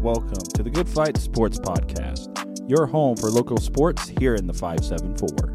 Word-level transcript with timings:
welcome 0.00 0.40
to 0.54 0.62
the 0.62 0.70
Good 0.70 0.88
Fight 0.88 1.18
Sports 1.18 1.58
Podcast, 1.58 2.70
your 2.70 2.86
home 2.86 3.18
for 3.18 3.28
local 3.28 3.58
sports 3.58 4.08
here 4.08 4.34
in 4.34 4.46
the 4.46 4.52
574. 4.54 5.54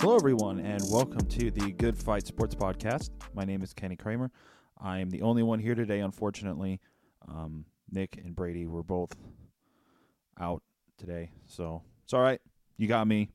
Hello, 0.00 0.16
everyone, 0.16 0.58
and 0.58 0.82
welcome 0.90 1.24
to 1.28 1.52
the 1.52 1.70
Good 1.74 1.96
Fight 1.96 2.26
Sports 2.26 2.56
Podcast. 2.56 3.10
My 3.32 3.44
name 3.44 3.62
is 3.62 3.72
Kenny 3.72 3.94
Cramer. 3.94 4.32
I 4.80 4.98
am 4.98 5.08
the 5.08 5.22
only 5.22 5.44
one 5.44 5.60
here 5.60 5.76
today, 5.76 6.00
unfortunately. 6.00 6.80
Um, 7.28 7.64
Nick 7.92 8.16
and 8.16 8.34
Brady 8.34 8.66
were 8.66 8.82
both 8.82 9.14
out 10.40 10.64
today, 10.98 11.30
so 11.46 11.84
it's 12.02 12.12
all 12.12 12.22
right. 12.22 12.40
You 12.76 12.88
got 12.88 13.06
me. 13.06 13.30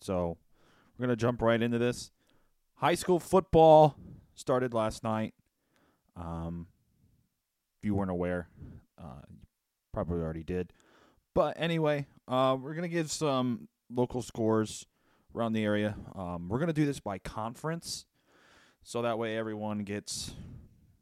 So 0.00 0.36
we're 0.96 1.06
going 1.06 1.16
to 1.16 1.20
jump 1.20 1.42
right 1.42 1.60
into 1.60 1.78
this. 1.78 2.10
High 2.76 2.94
school 2.94 3.20
football 3.20 3.96
started 4.34 4.74
last 4.74 5.02
night. 5.02 5.34
Um, 6.16 6.66
if 7.78 7.84
you 7.84 7.94
weren't 7.94 8.10
aware, 8.10 8.48
uh, 8.98 9.22
you 9.30 9.38
probably 9.92 10.20
already 10.20 10.42
did. 10.42 10.72
But 11.34 11.56
anyway, 11.58 12.06
uh, 12.28 12.56
we're 12.60 12.74
going 12.74 12.88
to 12.88 12.94
give 12.94 13.10
some 13.10 13.68
local 13.90 14.22
scores 14.22 14.86
around 15.34 15.52
the 15.52 15.64
area. 15.64 15.96
Um, 16.14 16.48
we're 16.48 16.58
going 16.58 16.68
to 16.68 16.74
do 16.74 16.86
this 16.86 17.00
by 17.00 17.18
conference. 17.18 18.06
So 18.82 19.02
that 19.02 19.18
way 19.18 19.36
everyone 19.36 19.80
gets, 19.80 20.32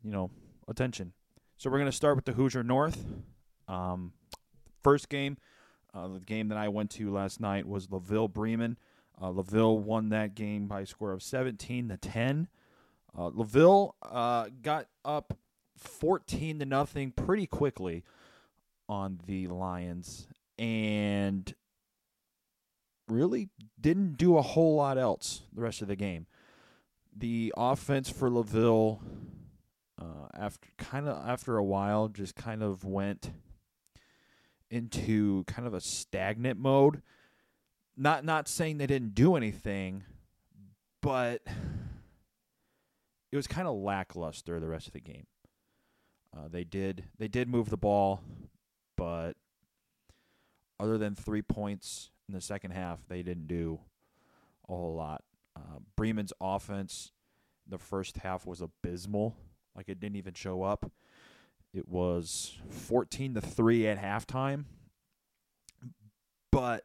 you 0.03 0.11
know, 0.11 0.31
attention. 0.67 1.13
So 1.57 1.71
we're 1.71 1.79
going 1.79 1.91
to 1.91 1.97
start 1.97 2.17
with 2.17 2.25
the 2.25 2.33
Hoosier 2.33 2.63
North. 2.63 3.05
Um, 3.69 4.13
first 4.83 5.09
game, 5.09 5.37
uh, 5.95 6.09
the 6.09 6.21
game 6.21 6.49
that 6.49 6.59
I 6.59 6.69
went 6.69 6.91
to 6.93 7.13
last 7.13 7.41
night 7.41 7.67
was 7.67 7.89
LaVille 7.89 8.29
Bremen. 8.29 8.77
Uh, 9.21 9.29
LaVille 9.29 9.79
won 9.79 10.09
that 10.09 10.35
game 10.35 10.67
by 10.67 10.81
a 10.81 10.87
score 10.87 11.13
of 11.13 11.23
17 11.23 11.89
to 11.89 11.97
10. 11.97 12.49
Uh, 13.17 13.31
LaVille 13.33 13.95
uh, 14.03 14.49
got 14.61 14.89
up 15.05 15.39
14 15.79 16.59
to 16.59 16.67
nothing 16.67 17.13
pretty 17.13 17.47
quickly 17.47 18.03
on 18.89 19.21
the 19.27 19.47
Lions 19.47 20.27
and 20.59 21.55
really 23.09 23.51
didn't 23.81 24.17
do 24.17 24.37
a 24.37 24.43
whole 24.43 24.77
lot 24.77 24.99
else 24.99 25.43
the 25.53 25.63
rest 25.63 25.81
of 25.83 25.89
the 25.89 25.97
game. 25.97 26.27
The 27.17 27.53
offense 27.57 28.11
for 28.11 28.29
LaVille 28.29 29.01
uh, 30.01 30.27
after 30.35 30.69
kind 30.77 31.09
of 31.09 31.25
after 31.27 31.57
a 31.57 31.65
while 31.65 32.09
just 32.09 32.35
kind 32.35 32.63
of 32.63 32.85
went 32.85 33.31
into 34.71 35.45
kind 35.45 35.67
of 35.67 35.75
a 35.75 35.81
stagnant 35.81 36.59
mode. 36.59 37.03
Not 37.97 38.25
not 38.25 38.49
saying 38.49 38.79
they 38.79 38.87
didn't 38.87 39.15
do 39.15 39.37
anything, 39.37 40.03
but 41.01 41.43
it 43.31 43.37
was 43.37 43.47
kind 43.47 43.69
of 43.69 43.77
lackluster 43.77 44.59
the 44.59 44.69
rest 44.69 44.87
of 44.87 44.93
the 44.93 45.01
game. 45.01 45.27
Uh, 46.37 46.49
they 46.51 46.65
did 46.65 47.05
they 47.19 47.29
did 47.29 47.49
move 47.49 47.71
the 47.71 47.77
ball, 47.77 48.21
but 48.97 49.35
other 50.81 50.99
than 50.99 51.15
three 51.15 51.43
points 51.43 52.11
in 52.29 52.35
the 52.35 52.41
second 52.41 52.73
half, 52.73 53.01
they 53.09 53.23
didn't 53.23 53.47
do 53.47 53.79
a 54.69 54.73
whole 54.73 54.95
lot. 54.95 55.23
Uh, 55.57 55.79
Bremen's 55.97 56.33
offense, 56.41 57.13
the 57.69 57.79
first 57.79 58.19
half 58.19 58.47
was 58.47 58.61
abysmal. 58.61 59.37
Like 59.77 59.89
it 59.89 60.01
didn't 60.01 60.17
even 60.17 60.35
show 60.35 60.63
up. 60.63 60.91
It 61.75 61.89
was 61.89 62.57
14 62.71 63.35
to 63.35 63.41
3 63.41 63.89
at 63.89 64.01
halftime. 64.01 64.65
But 66.53 66.85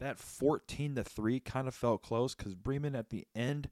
that 0.00 0.18
14 0.18 0.94
to 0.94 1.04
3 1.04 1.40
kind 1.40 1.68
of 1.68 1.74
felt 1.74 2.02
close 2.02 2.34
cuz 2.34 2.54
Bremen 2.54 2.96
at 2.96 3.10
the 3.10 3.26
end 3.34 3.68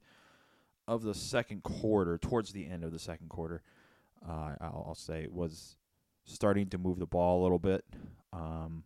of 0.87 1.01
the 1.01 1.15
second 1.15 1.63
quarter, 1.63 2.19
towards 2.19 2.51
the 2.51 2.67
end 2.67 2.83
of 2.83 2.91
the 2.91 2.99
second 2.99 3.29
quarter, 3.29 3.63
uh, 4.27 4.55
I'll, 4.61 4.85
I'll, 4.89 4.95
say 4.95 5.27
was 5.31 5.77
starting 6.25 6.69
to 6.69 6.77
move 6.77 6.99
the 6.99 7.07
ball 7.07 7.41
a 7.41 7.43
little 7.43 7.59
bit. 7.59 7.83
Um, 8.31 8.83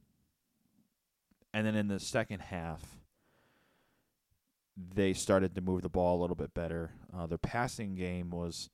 and 1.54 1.68
then 1.68 1.76
in 1.76 1.90
the 1.90 2.00
second 2.00 2.40
half, 2.40 3.00
they 4.78 5.14
started 5.14 5.56
to 5.56 5.62
move 5.62 5.82
the 5.82 5.90
ball 5.90 6.20
a 6.20 6.22
little 6.22 6.36
bit 6.36 6.54
better. 6.54 6.92
Uh, 7.14 7.28
their 7.28 7.38
passing 7.38 7.96
game 7.96 8.30
was 8.30 8.70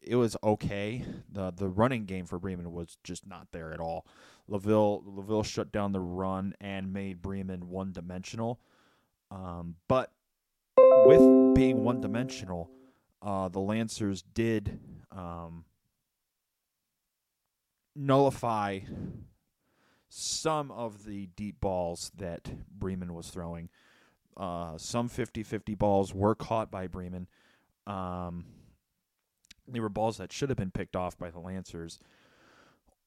it 0.00 0.16
was 0.16 0.36
okay. 0.42 1.04
the 1.30 1.50
The 1.50 1.68
running 1.68 2.04
game 2.04 2.26
for 2.26 2.38
Bremen 2.38 2.72
was 2.72 2.96
just 3.04 3.26
not 3.26 3.48
there 3.52 3.72
at 3.72 3.80
all. 3.80 4.06
LaVille 4.48 5.02
LaVille 5.04 5.42
shut 5.42 5.72
down 5.72 5.92
the 5.92 6.00
run 6.00 6.54
and 6.60 6.92
made 6.92 7.22
Bremen 7.22 7.68
one 7.68 7.92
dimensional. 7.92 8.60
Um, 9.30 9.76
but 9.88 10.12
with 10.76 11.54
being 11.54 11.84
one 11.84 12.00
dimensional, 12.00 12.70
uh, 13.20 13.48
the 13.48 13.60
Lancers 13.60 14.22
did 14.22 14.78
um, 15.10 15.64
nullify 17.94 18.80
some 20.08 20.70
of 20.70 21.04
the 21.04 21.26
deep 21.36 21.60
balls 21.60 22.10
that 22.16 22.50
Bremen 22.70 23.12
was 23.12 23.28
throwing. 23.28 23.68
Uh, 24.36 24.78
some 24.78 25.08
50 25.08 25.42
50 25.42 25.74
balls 25.74 26.14
were 26.14 26.34
caught 26.34 26.70
by 26.70 26.86
Bremen. 26.86 27.26
Um, 27.86 28.44
they 29.68 29.80
were 29.80 29.88
balls 29.88 30.18
that 30.18 30.32
should 30.32 30.48
have 30.48 30.58
been 30.58 30.70
picked 30.70 30.96
off 30.96 31.18
by 31.18 31.30
the 31.30 31.38
Lancers, 31.38 31.98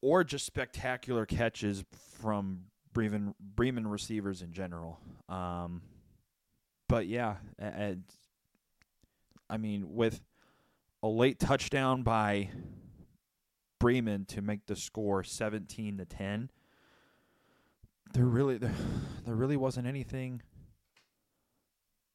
or 0.02 0.24
just 0.24 0.46
spectacular 0.46 1.26
catches 1.26 1.84
from 2.20 2.66
Bremen 2.94 3.36
Bremen 3.40 3.88
receivers 3.88 4.42
in 4.42 4.54
general. 4.54 5.00
Um, 5.30 5.82
but 6.88 7.08
yeah, 7.08 7.38
and, 7.58 8.04
I 9.50 9.58
mean, 9.58 9.96
with 9.96 10.22
a 11.04 11.08
late 11.08 11.40
touchdown 11.40 12.04
by 12.04 12.50
Bremen 13.80 14.26
to 14.26 14.42
make 14.42 14.66
the 14.66 14.76
score 14.76 15.24
seventeen 15.24 15.98
to 15.98 16.06
ten, 16.06 16.50
there 18.14 18.26
really 18.26 18.58
there, 18.58 18.74
there 19.26 19.36
really 19.36 19.58
wasn't 19.58 19.88
anything 19.88 20.42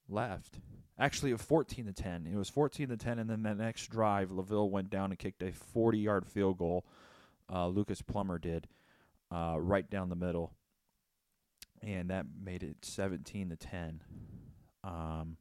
left. 0.08 0.60
Actually, 0.98 1.32
a 1.32 1.38
14 1.38 1.86
to 1.86 1.92
10. 1.92 2.26
It 2.32 2.36
was 2.36 2.48
14 2.48 2.88
to 2.88 2.96
10, 2.96 3.18
and 3.18 3.28
then 3.28 3.42
that 3.42 3.58
next 3.58 3.88
drive, 3.88 4.30
LaVille 4.30 4.70
went 4.70 4.88
down 4.88 5.10
and 5.10 5.18
kicked 5.18 5.42
a 5.42 5.52
40 5.52 5.98
yard 5.98 6.26
field 6.26 6.58
goal. 6.58 6.86
Uh, 7.52 7.68
Lucas 7.68 8.00
Plummer 8.02 8.38
did 8.38 8.66
uh, 9.30 9.56
right 9.58 9.88
down 9.88 10.08
the 10.08 10.16
middle, 10.16 10.54
and 11.82 12.10
that 12.10 12.26
made 12.42 12.62
it 12.62 12.76
17 12.82 13.50
to 13.50 13.56
10. 13.56 14.02
Um, 14.84 15.36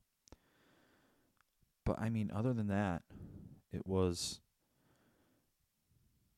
but 1.86 2.00
I 2.00 2.10
mean, 2.10 2.32
other 2.36 2.54
than 2.54 2.68
that, 2.68 3.04
it 3.72 3.88
was 3.88 4.42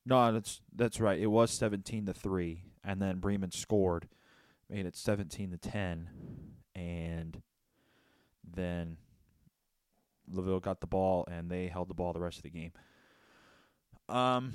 no, 0.08 0.32
that's 0.32 0.60
that's 0.74 1.00
right. 1.00 1.18
It 1.18 1.26
was 1.26 1.50
17 1.50 2.06
to 2.06 2.14
three, 2.14 2.62
and 2.84 3.00
then 3.02 3.18
Bremen 3.18 3.50
scored, 3.50 4.08
made 4.70 4.86
it 4.86 4.96
17 4.96 5.50
to 5.50 5.58
10, 5.58 6.08
and 6.74 7.42
then 8.42 8.96
LaVille 10.32 10.60
got 10.60 10.80
the 10.80 10.86
ball 10.86 11.26
and 11.30 11.50
they 11.50 11.66
held 11.68 11.88
the 11.88 11.94
ball 11.94 12.12
the 12.12 12.20
rest 12.20 12.38
of 12.38 12.42
the 12.42 12.50
game. 12.50 12.72
Um, 14.08 14.52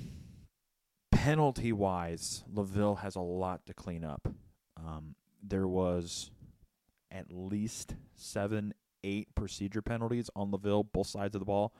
penalty 1.10 1.72
wise, 1.72 2.44
LaVille 2.52 2.96
has 2.96 3.16
a 3.16 3.20
lot 3.20 3.66
to 3.66 3.74
clean 3.74 4.04
up. 4.04 4.28
Um, 4.76 5.14
there 5.42 5.68
was 5.68 6.30
at 7.10 7.26
least 7.30 7.94
seven, 8.16 8.74
eight 9.04 9.34
procedure 9.34 9.82
penalties 9.82 10.28
on 10.34 10.50
LaVille, 10.50 10.90
both 10.92 11.06
sides 11.06 11.34
of 11.34 11.40
the 11.40 11.46
ball. 11.46 11.74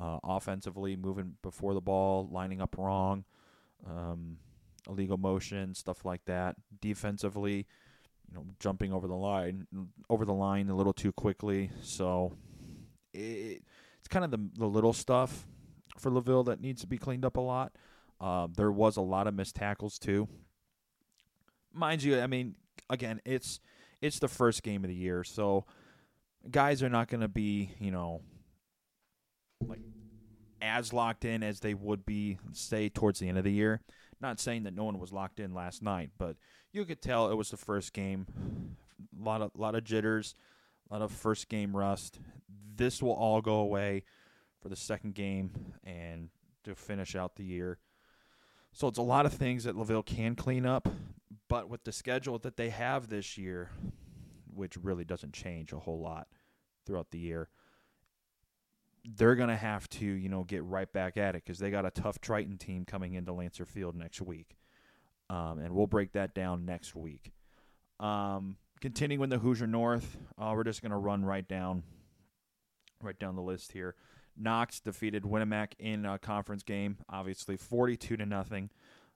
Uh, 0.00 0.18
offensively, 0.22 0.94
moving 0.96 1.34
before 1.42 1.74
the 1.74 1.80
ball, 1.80 2.28
lining 2.30 2.60
up 2.60 2.76
wrong, 2.78 3.24
um, 3.84 4.36
illegal 4.88 5.16
motion, 5.16 5.74
stuff 5.74 6.04
like 6.04 6.24
that. 6.26 6.54
Defensively, 6.80 7.66
you 8.28 8.34
know, 8.34 8.44
jumping 8.60 8.92
over 8.92 9.08
the 9.08 9.14
line, 9.14 9.66
over 10.08 10.24
the 10.24 10.34
line 10.34 10.68
a 10.68 10.76
little 10.76 10.92
too 10.92 11.10
quickly. 11.10 11.70
So 11.82 12.36
it, 13.12 13.62
it's 13.98 14.08
kind 14.08 14.24
of 14.24 14.30
the 14.30 14.40
the 14.56 14.66
little 14.66 14.92
stuff 14.92 15.46
for 15.98 16.10
LaVille 16.10 16.44
that 16.44 16.60
needs 16.60 16.80
to 16.82 16.86
be 16.86 16.98
cleaned 16.98 17.24
up 17.24 17.36
a 17.36 17.40
lot. 17.40 17.72
Uh, 18.20 18.48
there 18.56 18.72
was 18.72 18.96
a 18.96 19.02
lot 19.02 19.26
of 19.26 19.34
missed 19.34 19.56
tackles 19.56 19.98
too. 19.98 20.28
Mind 21.72 22.02
you, 22.02 22.20
I 22.20 22.26
mean, 22.26 22.56
again, 22.90 23.20
it's 23.24 23.60
it's 24.00 24.18
the 24.18 24.28
first 24.28 24.62
game 24.62 24.84
of 24.84 24.88
the 24.88 24.96
year, 24.96 25.24
so 25.24 25.64
guys 26.50 26.82
are 26.82 26.88
not 26.88 27.08
going 27.08 27.20
to 27.20 27.28
be, 27.28 27.70
you 27.78 27.90
know, 27.90 28.22
like 29.66 29.80
as 30.60 30.92
locked 30.92 31.24
in 31.24 31.42
as 31.42 31.60
they 31.60 31.74
would 31.74 32.04
be, 32.04 32.38
say, 32.52 32.88
towards 32.88 33.18
the 33.18 33.28
end 33.28 33.38
of 33.38 33.44
the 33.44 33.52
year. 33.52 33.80
Not 34.20 34.40
saying 34.40 34.64
that 34.64 34.74
no 34.74 34.84
one 34.84 34.98
was 34.98 35.12
locked 35.12 35.38
in 35.38 35.54
last 35.54 35.82
night, 35.82 36.10
but 36.18 36.36
you 36.72 36.84
could 36.84 37.00
tell 37.00 37.30
it 37.30 37.36
was 37.36 37.50
the 37.50 37.56
first 37.56 37.92
game. 37.92 38.26
A 39.20 39.24
lot 39.24 39.42
of 39.42 39.52
lot 39.54 39.74
of 39.74 39.84
jitters, 39.84 40.34
a 40.90 40.94
lot 40.94 41.02
of 41.02 41.12
first 41.12 41.48
game 41.48 41.76
rust. 41.76 42.18
This 42.78 43.02
will 43.02 43.12
all 43.12 43.42
go 43.42 43.56
away 43.56 44.04
for 44.62 44.68
the 44.68 44.76
second 44.76 45.14
game 45.14 45.50
and 45.84 46.30
to 46.64 46.74
finish 46.74 47.14
out 47.14 47.36
the 47.36 47.44
year. 47.44 47.78
So 48.72 48.88
it's 48.88 48.98
a 48.98 49.02
lot 49.02 49.26
of 49.26 49.32
things 49.32 49.64
that 49.64 49.76
LaVille 49.76 50.04
can 50.04 50.34
clean 50.34 50.64
up, 50.64 50.88
but 51.48 51.68
with 51.68 51.84
the 51.84 51.92
schedule 51.92 52.38
that 52.38 52.56
they 52.56 52.70
have 52.70 53.08
this 53.08 53.36
year, 53.36 53.70
which 54.54 54.76
really 54.76 55.04
doesn't 55.04 55.32
change 55.32 55.72
a 55.72 55.78
whole 55.78 56.00
lot 56.00 56.28
throughout 56.86 57.10
the 57.10 57.18
year. 57.18 57.48
They're 59.04 59.36
going 59.36 59.48
to 59.48 59.56
have 59.56 59.88
to, 59.90 60.04
you 60.04 60.28
know, 60.28 60.44
get 60.44 60.64
right 60.64 60.92
back 60.92 61.16
at 61.16 61.34
it 61.34 61.44
because 61.44 61.58
they 61.58 61.70
got 61.70 61.86
a 61.86 61.90
tough 61.90 62.20
Triton 62.20 62.58
team 62.58 62.84
coming 62.84 63.14
into 63.14 63.32
Lancer 63.32 63.64
Field 63.64 63.94
next 63.96 64.20
week. 64.20 64.56
Um, 65.30 65.58
and 65.58 65.74
we'll 65.74 65.86
break 65.86 66.12
that 66.12 66.34
down 66.34 66.64
next 66.64 66.94
week. 66.94 67.32
Um, 68.00 68.56
continuing 68.80 69.20
with 69.20 69.30
the 69.30 69.38
Hoosier 69.38 69.66
North, 69.66 70.16
uh, 70.38 70.52
we're 70.54 70.64
just 70.64 70.82
going 70.82 70.92
to 70.92 70.98
run 70.98 71.24
right 71.24 71.46
down, 71.46 71.82
right 73.02 73.18
down 73.18 73.36
the 73.36 73.42
list 73.42 73.72
here. 73.72 73.94
Knox 74.36 74.80
defeated 74.80 75.24
Winamac 75.24 75.72
in 75.78 76.04
a 76.04 76.18
conference 76.18 76.62
game, 76.62 76.98
obviously 77.08 77.56
42 77.56 78.16
to 78.16 78.26
nothing. 78.26 78.70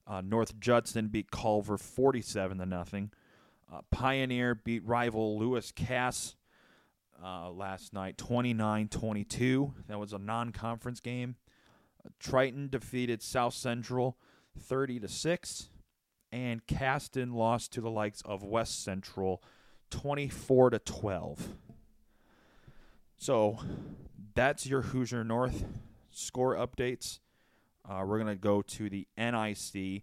Uh, 0.06 0.20
North 0.20 0.58
Judson 0.58 1.08
beat 1.08 1.30
Culver 1.30 1.78
47 1.78 2.58
to 2.58 2.66
nothing. 2.66 3.12
Uh, 3.72 3.80
Pioneer 3.90 4.54
beat 4.54 4.84
rival 4.84 5.38
Lewis 5.38 5.70
Cass 5.70 6.34
uh, 7.22 7.50
last 7.50 7.92
night 7.92 8.16
29-22. 8.16 9.72
That 9.86 9.98
was 9.98 10.12
a 10.12 10.18
non-conference 10.18 11.00
game. 11.00 11.36
Uh, 12.04 12.10
Triton 12.18 12.68
defeated 12.68 13.22
South 13.22 13.54
Central 13.54 14.18
30 14.58 15.00
to 15.00 15.08
6 15.08 15.68
and 16.32 16.66
Caston 16.66 17.32
lost 17.32 17.72
to 17.74 17.80
the 17.80 17.90
likes 17.90 18.22
of 18.22 18.42
West 18.42 18.82
Central 18.82 19.42
24 19.90 20.70
to 20.70 20.78
12. 20.78 21.48
So, 23.22 23.56
that's 24.34 24.66
your 24.66 24.82
Hoosier 24.82 25.22
North 25.22 25.64
score 26.10 26.56
updates. 26.56 27.20
Uh, 27.88 28.02
we're 28.04 28.18
going 28.18 28.26
to 28.26 28.34
go 28.34 28.62
to 28.62 28.90
the 28.90 29.06
NIC. 29.16 30.02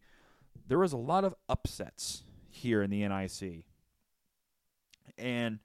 There 0.69 0.79
was 0.79 0.93
a 0.93 0.97
lot 0.97 1.25
of 1.25 1.35
upsets 1.49 2.23
here 2.49 2.81
in 2.81 2.89
the 2.89 3.05
NIC. 3.05 3.65
And 5.17 5.59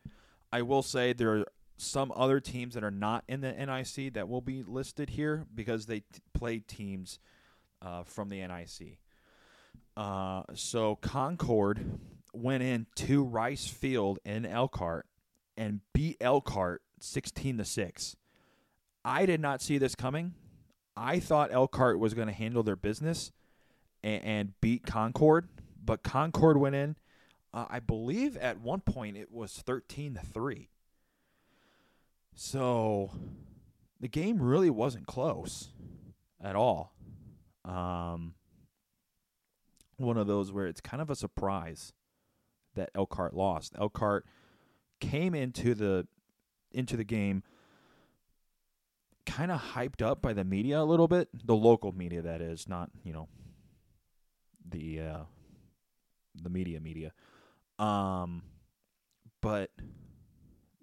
I 0.53 0.63
will 0.63 0.83
say 0.83 1.13
there 1.13 1.33
are 1.33 1.45
some 1.77 2.13
other 2.17 2.41
teams 2.41 2.75
that 2.75 2.83
are 2.83 2.91
not 2.91 3.23
in 3.29 3.41
the 3.41 3.53
NIC 3.53 4.15
that 4.15 4.29
will 4.29 4.41
be 4.41 4.65
listed 4.65 5.11
here 5.11 5.47
because 5.55 5.87
they 5.87 6.01
t- 6.01 6.07
played 6.33 6.67
teams 6.67 7.21
uh, 7.81 8.03
from 8.03 8.31
the 8.31 8.45
NIC. 8.45 8.99
Uh, 9.97 10.43
so 10.55 10.97
Concord 10.97 12.01
went 12.33 12.65
in 12.65 12.87
to 12.97 13.23
Rice 13.23 13.69
Field 13.69 14.19
in 14.25 14.45
Elkhart 14.45 15.07
and 15.57 15.83
beat 15.93 16.17
Elkhart 16.21 16.83
16 17.05 17.59
to 17.59 17.65
6. 17.65 18.17
I 19.05 19.27
did 19.27 19.41
not 19.41 19.61
see 19.61 19.79
this 19.79 19.95
coming. 19.95 20.35
I 20.97 21.21
thought 21.21 21.53
Elkhart 21.53 21.99
was 21.99 22.15
going 22.15 22.29
to 22.29 22.35
handle 22.35 22.63
their 22.63 22.77
business 22.77 23.33
and, 24.03 24.25
and, 24.25 24.61
beat 24.61 24.87
Concord, 24.87 25.49
but 25.85 26.03
Concord 26.03 26.57
went 26.57 26.75
in. 26.75 26.97
Uh, 27.53 27.67
I 27.69 27.81
believe 27.81 28.37
at 28.37 28.61
one 28.61 28.81
point 28.81 29.17
it 29.17 29.31
was 29.31 29.53
13 29.53 30.15
to 30.15 30.21
3. 30.21 30.69
So 32.35 33.11
the 34.01 34.09
game 34.09 34.41
really 34.41 34.71
wasn't 34.71 35.07
close 35.07 35.69
at 36.43 36.57
all. 36.57 36.95
Um, 37.65 38.35
one 39.97 40.17
of 40.17 40.27
those 40.27 40.53
where 40.53 40.67
it's 40.67 40.81
kind 40.81 41.01
of 41.01 41.11
a 41.11 41.17
surprise 41.17 41.93
that 42.75 42.91
Elkhart 42.95 43.35
lost. 43.35 43.75
Elkhart 43.79 44.27
came 45.01 45.35
into 45.35 45.75
the 45.75 46.07
into 46.75 46.97
the 46.97 47.05
game 47.05 47.43
kind 49.27 49.51
of 49.51 49.61
hyped 49.61 50.03
up 50.03 50.21
by 50.21 50.33
the 50.33 50.45
media 50.45 50.81
a 50.81 50.85
little 50.85 51.09
bit, 51.09 51.29
the 51.45 51.55
local 51.57 51.93
media 51.93 52.23
that 52.23 52.41
is, 52.41 52.69
not 52.69 52.91
you 53.03 53.13
know 53.13 53.29
the 54.69 55.01
uh, 55.01 55.21
the 56.43 56.51
media 56.51 56.81
media. 56.81 57.13
Um, 57.79 58.43
but 59.41 59.71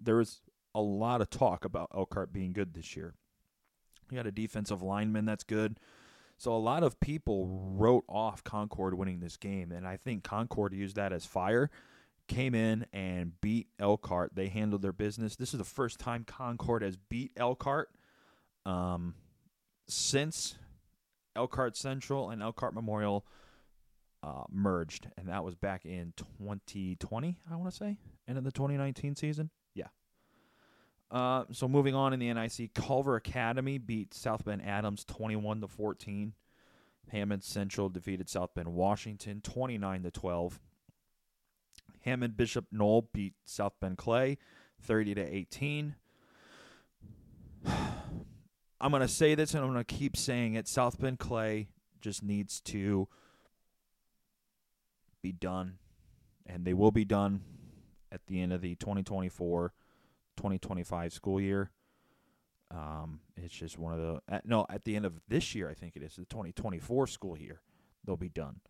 there 0.00 0.16
was 0.16 0.40
a 0.74 0.80
lot 0.80 1.20
of 1.20 1.30
talk 1.30 1.64
about 1.64 1.90
Elkhart 1.94 2.32
being 2.32 2.52
good 2.52 2.74
this 2.74 2.96
year. 2.96 3.14
You 4.10 4.16
got 4.16 4.26
a 4.26 4.32
defensive 4.32 4.82
lineman 4.82 5.24
that's 5.24 5.44
good. 5.44 5.78
So 6.36 6.54
a 6.54 6.58
lot 6.58 6.82
of 6.82 6.98
people 6.98 7.46
wrote 7.46 8.04
off 8.08 8.42
Concord 8.42 8.94
winning 8.94 9.20
this 9.20 9.36
game, 9.36 9.70
and 9.70 9.86
I 9.86 9.96
think 9.96 10.24
Concord 10.24 10.74
used 10.74 10.96
that 10.96 11.12
as 11.12 11.24
fire. 11.24 11.70
Came 12.32 12.54
in 12.54 12.86
and 12.94 13.38
beat 13.42 13.68
Elkhart. 13.78 14.34
They 14.34 14.48
handled 14.48 14.80
their 14.80 14.92
business. 14.92 15.36
This 15.36 15.52
is 15.52 15.58
the 15.58 15.64
first 15.64 15.98
time 15.98 16.24
Concord 16.24 16.82
has 16.82 16.96
beat 16.96 17.32
Elkhart 17.36 17.90
um, 18.64 19.14
since 19.86 20.56
Elkhart 21.36 21.76
Central 21.76 22.30
and 22.30 22.42
Elkhart 22.42 22.74
Memorial 22.74 23.26
uh, 24.22 24.44
merged, 24.50 25.08
and 25.18 25.28
that 25.28 25.44
was 25.44 25.54
back 25.54 25.84
in 25.84 26.14
2020. 26.16 27.38
I 27.50 27.56
want 27.56 27.70
to 27.70 27.76
say, 27.76 27.96
end 28.28 28.38
of 28.38 28.44
the 28.44 28.52
2019 28.52 29.16
season. 29.16 29.50
Yeah. 29.74 29.88
Uh, 31.10 31.44
so 31.52 31.68
moving 31.68 31.94
on 31.94 32.12
in 32.12 32.20
the 32.20 32.32
NIC, 32.32 32.72
Culver 32.74 33.16
Academy 33.16 33.78
beat 33.78 34.14
South 34.14 34.44
Bend 34.44 34.62
Adams 34.64 35.04
21 35.04 35.60
to 35.60 35.68
14. 35.68 36.32
Hammond 37.10 37.42
Central 37.42 37.88
defeated 37.88 38.28
South 38.30 38.54
Bend 38.54 38.68
Washington 38.68 39.40
29 39.42 40.04
to 40.04 40.10
12. 40.10 40.60
Hammond 42.02 42.36
Bishop 42.36 42.66
Noll 42.70 43.08
beat 43.12 43.34
South 43.44 43.74
Bend 43.80 43.98
Clay 43.98 44.38
30 44.82 45.14
to 45.14 45.22
18. 45.22 45.94
I'm 47.66 48.90
going 48.90 49.00
to 49.02 49.08
say 49.08 49.34
this 49.34 49.54
and 49.54 49.64
I'm 49.64 49.72
going 49.72 49.84
to 49.84 49.94
keep 49.94 50.16
saying 50.16 50.54
it. 50.54 50.66
South 50.66 51.00
Bend 51.00 51.18
Clay 51.18 51.68
just 52.00 52.22
needs 52.22 52.60
to 52.62 53.08
be 55.22 55.32
done, 55.32 55.78
and 56.44 56.64
they 56.64 56.74
will 56.74 56.90
be 56.90 57.04
done 57.04 57.42
at 58.10 58.26
the 58.26 58.40
end 58.40 58.52
of 58.52 58.60
the 58.60 58.74
2024 58.74 59.72
2025 60.36 61.12
school 61.12 61.40
year. 61.40 61.70
Um, 62.70 63.20
it's 63.36 63.54
just 63.54 63.78
one 63.78 63.92
of 63.92 64.00
the 64.00 64.20
at, 64.28 64.46
no 64.46 64.66
at 64.68 64.84
the 64.84 64.96
end 64.96 65.04
of 65.04 65.20
this 65.28 65.54
year 65.54 65.68
I 65.68 65.74
think 65.74 65.94
it 65.94 66.02
is 66.02 66.16
the 66.16 66.24
2024 66.24 67.06
school 67.06 67.38
year 67.38 67.60
they'll 68.04 68.16
be 68.16 68.30
done. 68.30 68.60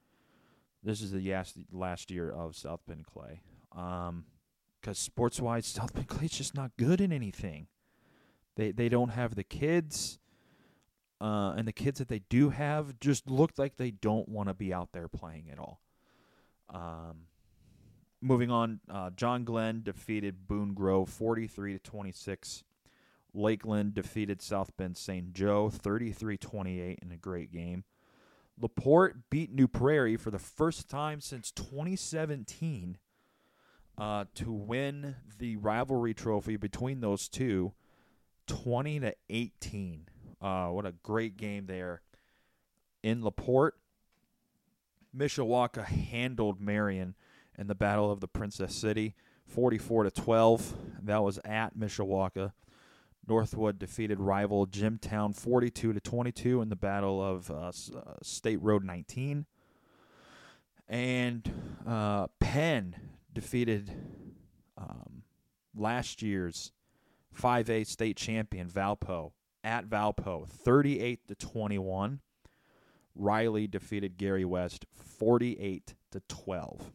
This 0.83 1.01
is 1.01 1.13
the 1.13 1.45
last 1.71 2.11
year 2.11 2.31
of 2.31 2.57
South 2.57 2.81
Bend 2.87 3.07
Clay. 3.07 3.41
Um, 3.75 4.25
because 4.81 4.99
sports 4.99 5.41
wise, 5.41 5.67
South 5.67 5.95
Bend 5.95 6.09
Clay's 6.09 6.33
just 6.33 6.55
not 6.55 6.73
good 6.77 7.01
in 7.01 7.13
anything. 7.13 7.69
They 8.57 8.73
they 8.73 8.89
don't 8.89 9.11
have 9.11 9.35
the 9.35 9.45
kids, 9.45 10.19
uh, 11.21 11.55
and 11.57 11.67
the 11.67 11.73
kids 11.73 12.01
that 12.01 12.09
they 12.09 12.21
do 12.29 12.51
have 12.51 12.99
just 12.99 13.31
look 13.31 13.53
like 13.57 13.77
they 13.77 13.93
don't 13.93 14.29
want 14.29 14.49
to 14.49 14.55
be 14.55 14.75
out 14.75 14.91
there 14.93 15.09
playing 15.09 15.51
at 15.51 15.59
all. 15.59 15.81
Um, 16.69 17.27
moving 18.21 18.51
on, 18.51 18.81
uh, 18.91 19.11
John 19.11 19.45
Glenn 19.45 19.83
defeated 19.83 20.49
Boone 20.49 20.75
Grove 20.75 21.09
forty 21.09 21.47
three 21.47 21.73
to 21.73 21.79
twenty 21.79 22.13
six. 22.13 22.65
Lakeland 23.35 23.95
defeated 23.95 24.43
South 24.43 24.77
Bend 24.77 24.97
St. 24.99 25.33
Joe 25.33 25.71
33-28 25.71 26.99
in 27.01 27.13
a 27.13 27.17
great 27.17 27.51
game. 27.51 27.85
Laporte 28.63 29.29
beat 29.29 29.53
New 29.53 29.67
Prairie 29.67 30.17
for 30.17 30.31
the 30.31 30.39
first 30.39 30.89
time 30.89 31.21
since 31.21 31.51
2017 31.51 32.97
uh, 33.99 34.25
to 34.37 34.53
win 34.53 35.17
the 35.39 35.57
rivalry 35.57 36.15
trophy 36.15 36.57
between 36.57 37.01
those 37.01 37.29
two 37.29 37.73
20 38.47 39.01
to 39.01 39.15
18. 39.29 40.07
Uh, 40.41 40.69
what 40.69 40.87
a 40.87 40.93
great 41.03 41.37
game 41.37 41.67
there 41.67 42.03
in 43.03 43.25
Laporte. 43.25 43.75
Mishawaka 45.15 45.85
handled 45.85 46.61
Marian 46.61 47.17
in 47.59 47.67
the 47.67 47.75
Battle 47.75 48.11
of 48.11 48.21
the 48.21 48.29
Princess 48.29 48.75
City, 48.75 49.15
44 49.47 50.05
to 50.05 50.11
12. 50.11 50.75
That 51.03 51.23
was 51.23 51.39
at 51.45 51.77
Mishawaka. 51.77 52.53
Northwood 53.27 53.79
defeated 53.79 54.21
rival 54.21 54.67
Jimtown 54.67 55.33
42 55.33 55.93
to 55.93 56.01
22 56.01 56.61
in 56.61 56.69
the 56.69 56.77
Battle 56.77 57.23
of 57.23 57.51
uh, 57.51 57.69
uh, 57.97 58.15
State 58.23 58.61
Road 58.61 58.85
19. 58.85 59.47
And 60.89 61.79
uh, 61.87 62.27
Penn 62.41 62.97
defeated 63.33 63.93
um, 64.77 65.23
last 65.75 66.21
year's 66.21 66.73
5A 67.41 67.87
state 67.87 68.17
champion 68.17 68.69
Valpo 68.69 69.33
at 69.65 69.89
Valpo 69.89 70.49
38 70.49 71.29
to 71.29 71.35
21. 71.35 72.21
Riley 73.15 73.67
defeated 73.67 74.17
Gary 74.17 74.45
West 74.45 74.87
48 74.93 75.95
to 76.11 76.23
12. 76.29 76.93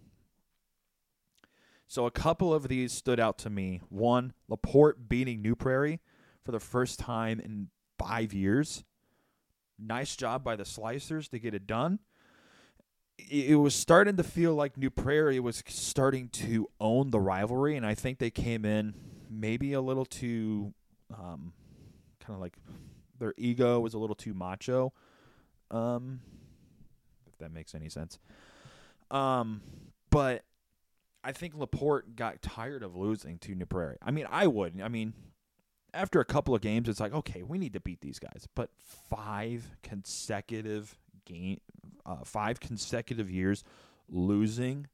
So 1.88 2.05
a 2.05 2.12
couple 2.12 2.53
of 2.53 2.67
these 2.67 2.91
stood 2.91 3.19
out 3.19 3.38
to 3.39 3.50
me. 3.50 3.81
One, 3.89 4.34
Laporte 4.50 5.07
beating 5.07 5.41
New 5.41 5.55
Prairie 5.55 6.01
for 6.47 6.53
the 6.53 6.59
first 6.61 6.97
time 6.97 7.41
in 7.41 7.67
5 7.99 8.33
years. 8.33 8.85
Nice 9.77 10.15
job 10.15 10.45
by 10.45 10.55
the 10.55 10.63
Slicers 10.63 11.29
to 11.31 11.39
get 11.39 11.53
it 11.53 11.67
done. 11.67 11.99
It 13.17 13.59
was 13.59 13.75
starting 13.75 14.15
to 14.15 14.23
feel 14.23 14.55
like 14.55 14.77
New 14.77 14.89
Prairie 14.89 15.41
was 15.41 15.61
starting 15.67 16.29
to 16.29 16.69
own 16.79 17.09
the 17.11 17.19
rivalry, 17.19 17.75
and 17.75 17.85
I 17.85 17.95
think 17.95 18.19
they 18.19 18.29
came 18.29 18.63
in 18.63 18.93
maybe 19.29 19.73
a 19.73 19.81
little 19.81 20.05
too 20.05 20.73
um, 21.13 21.51
kind 22.21 22.35
of 22.35 22.39
like 22.39 22.55
their 23.19 23.33
ego 23.37 23.81
was 23.81 23.93
a 23.93 23.97
little 23.97 24.15
too 24.15 24.33
macho. 24.33 24.93
Um, 25.69 26.21
if 27.27 27.37
that 27.39 27.51
makes 27.51 27.75
any 27.75 27.89
sense. 27.89 28.19
Um, 29.11 29.61
but 30.11 30.45
I 31.25 31.33
think 31.33 31.57
Laporte 31.57 32.15
got 32.15 32.41
tired 32.41 32.83
of 32.83 32.95
losing 32.95 33.37
to 33.39 33.53
New 33.53 33.65
Prairie. 33.65 33.97
I 34.01 34.11
mean, 34.11 34.27
I 34.31 34.47
would. 34.47 34.79
I 34.81 34.87
mean, 34.87 35.13
after 35.94 36.20
a 36.20 36.25
couple 36.25 36.53
of 36.53 36.62
games, 36.62 36.89
it's 36.89 37.00
like, 37.00 37.13
okay, 37.13 37.44
we 37.44 37.58
need 37.58 37.74
to 37.74 37.79
beat 37.79 38.01
these 38.01 38.20
guys. 38.20 38.48
But 38.56 38.70
five 39.10 39.70
consecutive 39.84 40.98
game, 41.25 41.60
uh, 42.06 42.24
five 42.24 42.60
consecutive 42.60 43.29
years 43.29 43.63
losing 44.10 44.88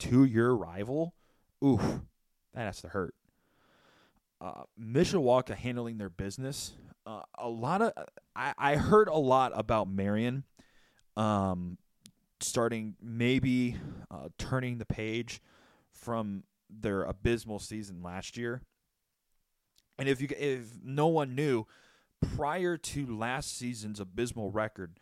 to 0.00 0.24
your 0.24 0.54
rival, 0.56 1.14
oof, 1.64 1.80
that 2.54 2.62
has 2.62 2.80
to 2.82 2.88
hurt. 2.88 3.14
Uh, 4.40 4.62
Mishawaka 4.80 5.54
handling 5.54 5.98
their 5.98 6.08
business. 6.08 6.72
Uh, 7.06 7.22
a 7.38 7.48
lot 7.48 7.82
of 7.82 7.92
I, 8.34 8.54
I 8.56 8.76
heard 8.76 9.08
a 9.08 9.16
lot 9.16 9.52
about 9.54 9.88
Marian, 9.88 10.44
um, 11.16 11.76
starting 12.40 12.94
maybe 13.02 13.76
uh, 14.10 14.28
turning 14.38 14.78
the 14.78 14.86
page 14.86 15.42
from 15.92 16.44
their 16.70 17.02
abysmal 17.02 17.58
season 17.58 18.02
last 18.02 18.36
year. 18.36 18.62
And 20.00 20.08
if 20.08 20.22
you 20.22 20.28
if 20.30 20.82
no 20.82 21.08
one 21.08 21.34
knew, 21.34 21.66
prior 22.34 22.78
to 22.78 23.06
last 23.06 23.54
season's 23.58 24.00
abysmal 24.00 24.50
record, 24.50 24.98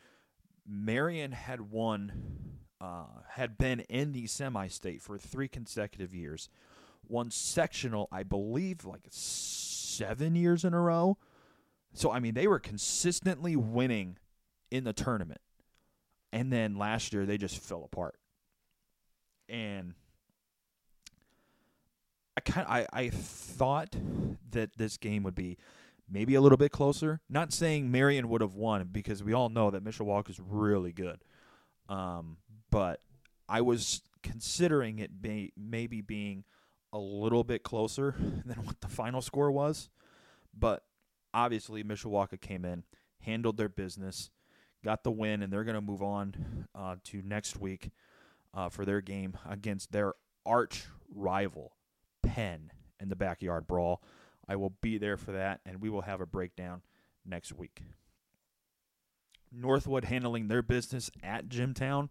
Marian 0.67 1.31
had 1.31 1.71
won, 1.71 2.59
uh, 2.81 3.05
had 3.29 3.57
been 3.57 3.81
in 3.83 4.11
the 4.11 4.27
semi-state 4.27 5.01
for 5.01 5.17
three 5.17 5.47
consecutive 5.47 6.13
years, 6.13 6.49
won 7.07 7.31
sectional, 7.31 8.09
I 8.11 8.25
believe, 8.25 8.85
like 8.85 9.07
seven 9.11 10.35
years 10.35 10.65
in 10.65 10.75
a 10.75 10.81
row. 10.81 11.17
So 11.95 12.11
I 12.11 12.19
mean, 12.19 12.35
they 12.35 12.49
were 12.49 12.59
consistently 12.59 13.55
winning 13.55 14.19
in 14.69 14.83
the 14.83 14.93
tournament, 14.93 15.41
and 16.33 16.53
then 16.53 16.75
last 16.75 17.13
year 17.13 17.25
they 17.25 17.39
just 17.39 17.59
fell 17.61 17.85
apart. 17.85 18.17
And 19.49 19.95
I 22.37 22.41
kind 22.41 22.67
I 22.69 22.87
I 22.93 23.11
thought 23.11 23.95
that 24.53 24.77
this 24.77 24.97
game 24.97 25.23
would 25.23 25.35
be 25.35 25.59
maybe 26.11 26.35
a 26.35 26.41
little 26.41 26.59
bit 26.59 26.73
closer. 26.73 27.21
Not 27.29 27.53
saying 27.53 27.91
Marian 27.91 28.29
would 28.29 28.41
have 28.41 28.55
won 28.55 28.89
because 28.91 29.23
we 29.23 29.33
all 29.33 29.49
know 29.49 29.71
that 29.71 29.85
Mishawaka 29.85 30.31
is 30.31 30.41
really 30.41 30.93
good. 30.93 31.23
Um, 31.89 32.39
but 32.71 33.01
I 33.49 33.61
was 33.61 34.03
considering 34.23 34.99
it 34.99 35.11
may, 35.23 35.53
maybe 35.57 36.01
being 36.01 36.45
a 36.93 36.99
little 36.99 37.45
bit 37.45 37.63
closer 37.63 38.15
than 38.45 38.65
what 38.65 38.81
the 38.81 38.89
final 38.89 39.23
score 39.23 39.51
was. 39.51 39.91
But 40.57 40.83
obviously, 41.33 41.85
Mishawaka 41.85 42.41
came 42.41 42.65
in, 42.65 42.85
handled 43.21 43.57
their 43.57 43.69
business, 43.69 44.31
got 44.85 45.05
the 45.05 45.11
win, 45.11 45.43
and 45.43 45.53
they're 45.53 45.65
going 45.65 45.75
to 45.75 45.81
move 45.81 46.03
on 46.03 46.67
uh, 46.75 46.97
to 47.05 47.23
next 47.23 47.59
week 47.59 47.91
uh, 48.55 48.69
for 48.69 48.85
their 48.85 49.01
game 49.01 49.37
against 49.49 49.93
their 49.93 50.15
arch 50.47 50.87
rival, 51.15 51.77
Penn, 52.23 52.73
in 53.01 53.09
the 53.09 53.17
backyard 53.17 53.67
brawl. 53.67 54.03
I 54.49 54.57
will 54.57 54.73
be 54.81 54.99
there 54.99 55.17
for 55.17 55.33
that, 55.33 55.61
and 55.67 55.81
we 55.81 55.91
will 55.91 56.03
have 56.03 56.21
a 56.21 56.27
breakdown 56.27 56.83
next 57.25 57.53
week. 57.53 57.83
Northwood 59.53 60.05
handling 60.05 60.49
their 60.49 60.63
business 60.63 61.11
at 61.23 61.49
Jimtown. 61.49 62.11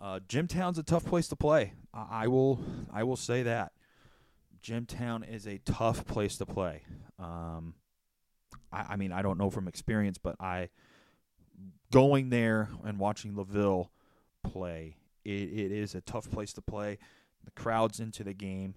Uh, 0.00 0.20
Jimtown's 0.28 0.78
a 0.78 0.82
tough 0.82 1.04
place 1.04 1.28
to 1.28 1.36
play. 1.36 1.74
I, 1.94 2.24
I 2.24 2.26
will, 2.28 2.60
I 2.92 3.04
will 3.04 3.16
say 3.16 3.42
that. 3.44 3.72
Jimtown 4.62 5.24
is 5.24 5.46
a 5.46 5.58
tough 5.58 6.06
place 6.06 6.36
to 6.38 6.46
play. 6.46 6.82
Um, 7.18 7.74
I, 8.72 8.86
I 8.90 8.96
mean, 8.96 9.12
I 9.12 9.22
don't 9.22 9.38
know 9.38 9.50
from 9.50 9.68
experience, 9.68 10.18
but 10.18 10.36
I 10.40 10.70
going 11.92 12.30
there 12.30 12.70
and 12.84 12.98
watching 12.98 13.36
LaVille 13.36 13.90
play, 14.42 14.96
it, 15.24 15.30
it 15.30 15.72
is 15.72 15.94
a 15.94 16.00
tough 16.00 16.30
place 16.30 16.52
to 16.54 16.62
play. 16.62 16.98
The 17.44 17.50
crowd's 17.52 18.00
into 18.00 18.24
the 18.24 18.34
game. 18.34 18.74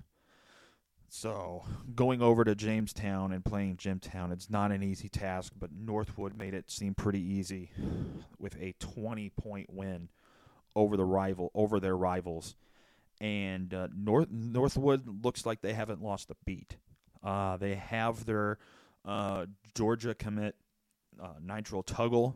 So 1.18 1.64
going 1.96 2.22
over 2.22 2.44
to 2.44 2.56
Jamestown 2.56 3.32
and 3.32 3.46
playing 3.46 3.78
Jimtown, 3.78 4.34
it's 4.34 4.50
not 4.50 4.74
an 4.74 4.84
easy 4.84 5.08
task, 5.08 5.54
but 5.58 5.70
Northwood 5.72 6.38
made 6.38 6.54
it 6.54 6.70
seem 6.70 6.94
pretty 6.94 7.22
easy 7.22 7.72
with 8.38 8.62
a 8.62 8.76
20 8.80 9.30
point 9.30 9.70
win 9.72 10.10
over 10.76 10.98
the 10.98 11.06
rival 11.06 11.52
over 11.56 11.80
their 11.80 11.96
rivals. 11.96 12.56
And 13.22 13.74
uh, 13.74 13.88
North 13.96 14.28
Northwood 14.30 15.24
looks 15.24 15.46
like 15.46 15.62
they 15.62 15.72
haven't 15.72 16.04
lost 16.04 16.32
a 16.32 16.36
beat. 16.44 16.76
Uh, 17.24 17.56
they 17.56 17.76
have 17.76 18.26
their 18.26 18.58
uh, 19.06 19.46
Georgia 19.74 20.16
commit 20.16 20.56
uh, 21.24 21.36
Nitro 21.42 21.82
Tuggle 21.82 22.34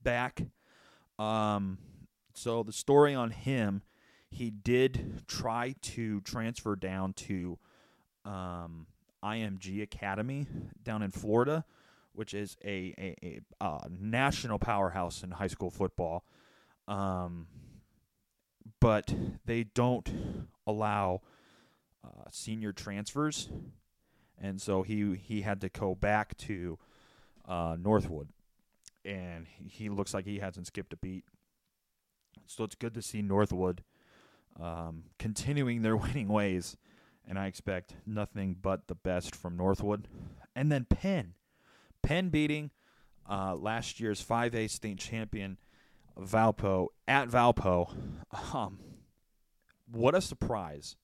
back. 0.00 0.42
Um, 1.18 1.78
so 2.34 2.62
the 2.62 2.72
story 2.72 3.16
on 3.16 3.32
him 3.32 3.82
he 4.32 4.50
did 4.50 5.22
try 5.28 5.74
to 5.82 6.22
transfer 6.22 6.74
down 6.74 7.12
to 7.12 7.58
um, 8.24 8.86
IMG 9.22 9.82
Academy 9.82 10.46
down 10.82 11.02
in 11.02 11.10
Florida, 11.10 11.66
which 12.14 12.32
is 12.32 12.56
a, 12.64 12.94
a, 12.98 13.40
a, 13.60 13.64
a 13.64 13.88
national 13.90 14.58
powerhouse 14.58 15.22
in 15.22 15.32
high 15.32 15.48
school 15.48 15.70
football. 15.70 16.24
Um, 16.88 17.46
but 18.80 19.14
they 19.44 19.64
don't 19.64 20.10
allow 20.66 21.20
uh, 22.02 22.24
senior 22.30 22.72
transfers, 22.72 23.50
and 24.40 24.60
so 24.60 24.82
he 24.82 25.14
he 25.14 25.42
had 25.42 25.60
to 25.60 25.68
go 25.68 25.94
back 25.94 26.36
to 26.38 26.78
uh, 27.46 27.76
Northwood, 27.78 28.30
and 29.04 29.46
he 29.66 29.88
looks 29.90 30.14
like 30.14 30.24
he 30.24 30.38
hasn't 30.38 30.68
skipped 30.68 30.92
a 30.94 30.96
beat. 30.96 31.24
So 32.46 32.64
it's 32.64 32.74
good 32.74 32.94
to 32.94 33.02
see 33.02 33.22
Northwood 33.22 33.84
um, 34.60 35.04
continuing 35.18 35.82
their 35.82 35.96
winning 35.98 36.28
ways, 36.28 36.76
and 37.26 37.38
I 37.38 37.46
expect 37.46 37.94
nothing 38.06 38.56
but 38.60 38.88
the 38.88 38.94
best 38.94 39.34
from 39.34 39.56
Northwood. 39.56 40.08
And 40.54 40.70
then 40.70 40.86
Penn, 40.88 41.34
Penn 42.02 42.28
beating 42.28 42.70
uh, 43.28 43.54
last 43.54 44.00
year's 44.00 44.22
5A 44.24 44.68
state 44.70 44.98
champion 44.98 45.58
Valpo 46.18 46.88
at 47.06 47.28
Valpo. 47.28 47.90
Um, 48.54 48.78
what 49.90 50.14
a 50.14 50.22
surprise! 50.22 50.96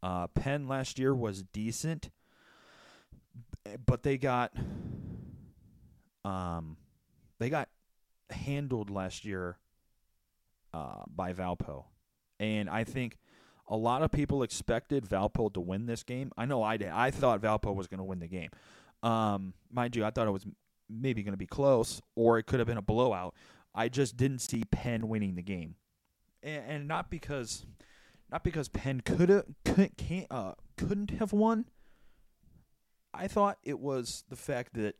Uh, 0.00 0.28
Penn 0.28 0.68
last 0.68 0.96
year 0.96 1.12
was 1.12 1.42
decent, 1.42 2.10
but 3.84 4.04
they 4.04 4.16
got 4.16 4.52
um, 6.24 6.76
they 7.40 7.50
got 7.50 7.68
handled 8.30 8.90
last 8.90 9.24
year 9.24 9.58
uh, 10.72 11.02
by 11.08 11.32
Valpo. 11.32 11.84
And 12.42 12.68
I 12.68 12.82
think 12.82 13.18
a 13.68 13.76
lot 13.76 14.02
of 14.02 14.10
people 14.10 14.42
expected 14.42 15.06
Valpo 15.06 15.52
to 15.54 15.60
win 15.60 15.86
this 15.86 16.02
game. 16.02 16.32
I 16.36 16.44
know 16.44 16.60
I 16.60 16.76
did. 16.76 16.88
I 16.88 17.12
thought 17.12 17.40
Valpo 17.40 17.72
was 17.72 17.86
going 17.86 17.98
to 17.98 18.04
win 18.04 18.18
the 18.18 18.26
game. 18.26 18.50
Um, 19.04 19.54
mind 19.70 19.94
you, 19.94 20.04
I 20.04 20.10
thought 20.10 20.26
it 20.26 20.32
was 20.32 20.44
maybe 20.90 21.22
going 21.22 21.34
to 21.34 21.38
be 21.38 21.46
close, 21.46 22.02
or 22.16 22.38
it 22.38 22.46
could 22.46 22.58
have 22.58 22.66
been 22.66 22.78
a 22.78 22.82
blowout. 22.82 23.34
I 23.76 23.88
just 23.88 24.16
didn't 24.16 24.40
see 24.40 24.64
Penn 24.72 25.08
winning 25.08 25.36
the 25.36 25.42
game, 25.42 25.76
and, 26.42 26.64
and 26.66 26.88
not 26.88 27.10
because, 27.10 27.64
not 28.30 28.42
because 28.42 28.68
Penn 28.68 29.02
could 29.02 29.28
have 29.28 29.44
couldn't 29.64 29.96
can't, 29.96 30.26
uh, 30.28 30.54
couldn't 30.76 31.10
have 31.12 31.32
won. 31.32 31.66
I 33.14 33.28
thought 33.28 33.58
it 33.62 33.78
was 33.78 34.24
the 34.28 34.36
fact 34.36 34.74
that 34.74 34.96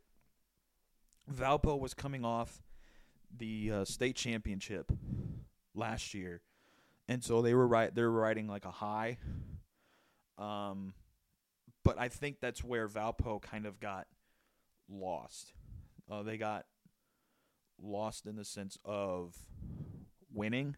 Valpo 1.31 1.77
was 1.77 1.93
coming 1.93 2.23
off 2.23 2.63
the 3.35 3.71
uh, 3.71 3.85
state 3.85 4.15
championship 4.15 4.91
last 5.75 6.13
year 6.13 6.41
and 7.07 7.23
so 7.23 7.41
they 7.41 7.53
were 7.53 7.67
right. 7.67 7.93
They 7.93 8.01
were 8.01 8.11
riding 8.11 8.47
like 8.47 8.65
a 8.65 8.71
high. 8.71 9.17
Um, 10.37 10.93
but 11.83 11.99
I 11.99 12.07
think 12.07 12.37
that's 12.39 12.63
where 12.63 12.87
Valpo 12.87 13.41
kind 13.41 13.65
of 13.65 13.79
got 13.79 14.07
lost. 14.89 15.53
Uh, 16.09 16.23
they 16.23 16.37
got 16.37 16.65
lost 17.81 18.25
in 18.25 18.35
the 18.35 18.45
sense 18.45 18.77
of 18.85 19.35
winning. 20.33 20.75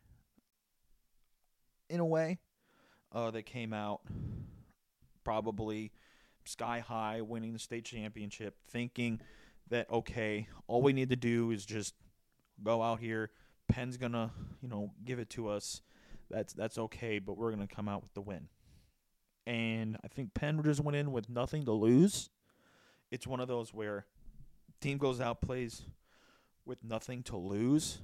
In 1.89 1.99
a 1.99 2.05
way, 2.05 2.39
uh, 3.11 3.29
they 3.29 3.43
came 3.43 3.71
out 3.71 4.01
probably 5.23 5.91
sky 6.45 6.79
high, 6.79 7.21
winning 7.21 7.53
the 7.53 7.59
state 7.59 7.85
championship, 7.85 8.55
thinking 8.69 9.21
that 9.69 9.89
okay, 9.91 10.47
all 10.67 10.81
we 10.81 10.93
need 10.93 11.09
to 11.09 11.15
do 11.15 11.51
is 11.51 11.65
just 11.65 11.93
go 12.63 12.81
out 12.81 12.99
here. 12.99 13.31
Penn's 13.67 13.97
gonna, 13.97 14.31
you 14.61 14.67
know, 14.67 14.91
give 15.03 15.19
it 15.19 15.29
to 15.31 15.47
us 15.47 15.81
that's 16.35 16.53
that's 16.53 16.77
okay, 16.77 17.19
but 17.19 17.37
we're 17.37 17.51
gonna 17.51 17.65
come 17.65 17.87
out 17.87 18.03
with 18.03 18.13
the 18.13 18.21
win. 18.21 18.49
And 19.47 19.97
I 20.03 20.09
think 20.09 20.33
Penn 20.33 20.61
just 20.63 20.81
went 20.81 20.97
in 20.97 21.13
with 21.13 21.29
nothing 21.29 21.63
to 21.63 21.71
lose. 21.71 22.29
It's 23.09 23.25
one 23.25 23.39
of 23.39 23.47
those 23.47 23.73
where 23.73 24.05
team 24.81 24.97
goes 24.97 25.21
out 25.21 25.39
plays 25.39 25.83
with 26.65 26.83
nothing 26.83 27.23
to 27.23 27.37
lose. 27.37 27.99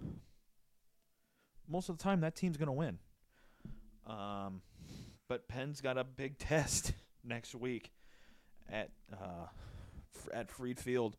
Most 1.68 1.90
of 1.90 1.98
the 1.98 2.04
time, 2.04 2.22
that 2.22 2.36
team's 2.36 2.56
gonna 2.56 2.72
win. 2.72 3.00
Um, 4.08 4.62
but 5.28 5.50
Penn's 5.50 5.82
got 5.82 5.98
a 5.98 6.06
big 6.06 6.38
test 6.40 6.94
next 7.26 7.54
week 7.54 7.92
at 8.72 8.92
uh, 9.12 9.48
at 10.34 10.50
Freed 10.50 10.80
Field 10.80 11.18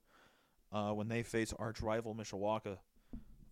uh, 0.72 0.92
when 0.92 1.08
they 1.08 1.22
face 1.22 1.52
arch 1.58 1.82
rival 1.82 2.14
Mishawaka. 2.14 2.78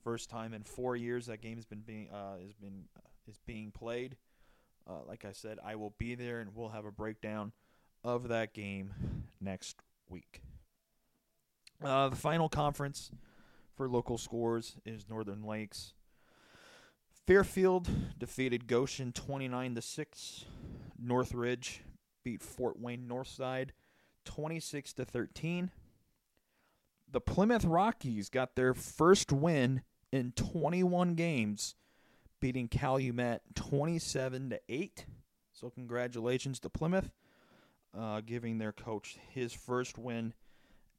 First 0.03 0.31
time 0.31 0.55
in 0.55 0.63
four 0.63 0.97
years 0.97 1.27
that 1.27 1.43
game 1.43 1.57
has 1.57 1.67
been 1.67 1.83
being 1.83 2.09
uh, 2.09 2.39
has 2.39 2.55
been 2.55 2.85
is 3.29 3.39
being 3.47 3.71
played. 3.71 4.17
Uh, 4.89 5.03
like 5.07 5.25
I 5.25 5.33
said, 5.33 5.59
I 5.65 5.77
will 5.77 5.95
be 5.99 6.15
there 6.15 6.41
and 6.41 6.55
we'll 6.55 6.71
have 6.71 6.85
a 6.85 6.93
breakdown 6.93 7.53
of 8.03 8.29
that 8.29 8.53
game 8.55 9.25
next 9.41 9.77
week. 10.09 10.43
Uh, 11.83 12.09
the 12.09 12.17
final 12.17 12.49
conference 12.49 13.11
for 13.77 13.89
local 13.89 14.19
scores 14.19 14.77
is 14.85 15.09
Northern 15.09 15.43
Lakes. 15.43 15.95
Fairfield 17.27 17.89
defeated 18.19 18.67
Goshen 18.67 19.13
29 19.13 19.77
to 19.77 19.83
6. 19.83 20.45
Northridge 20.99 21.83
beat 22.25 22.43
Fort 22.43 22.79
Wayne 22.79 23.07
Northside 23.09 23.71
26 24.25 24.93
to 24.95 25.05
13. 25.05 25.71
The 27.11 27.21
Plymouth 27.21 27.65
Rockies 27.65 28.29
got 28.29 28.55
their 28.55 28.75
first 28.75 29.33
win 29.33 29.83
in 30.13 30.33
21 30.33 31.15
games, 31.15 31.75
beating 32.41 32.69
Calumet 32.69 33.43
27 33.55 34.51
to 34.51 34.61
8. 34.69 35.05
So 35.53 35.71
congratulations 35.71 36.59
to 36.61 36.71
Plymouth, 36.71 37.11
uh, 37.97 38.23
giving 38.25 38.59
their 38.59 38.73
coach 38.73 39.19
his 39.29 39.53
first 39.53 39.99
win 39.99 40.33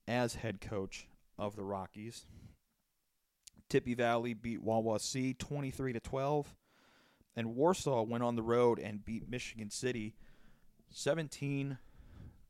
as 0.08 0.36
head 0.36 0.62
coach 0.62 1.08
of 1.38 1.56
the 1.56 1.64
Rockies. 1.64 2.26
Tippy 3.70 3.96
Valley 3.96 4.34
beat 4.34 4.64
Wawasee 4.64 5.38
23 5.38 5.94
to 5.94 6.00
12, 6.00 6.54
and 7.36 7.56
Warsaw 7.56 8.04
went 8.04 8.24
on 8.24 8.36
the 8.36 8.44
road 8.44 8.80
and 8.80 9.04
beat 9.04 9.30
Michigan 9.30 9.70
City 9.70 10.14
17 10.90 11.78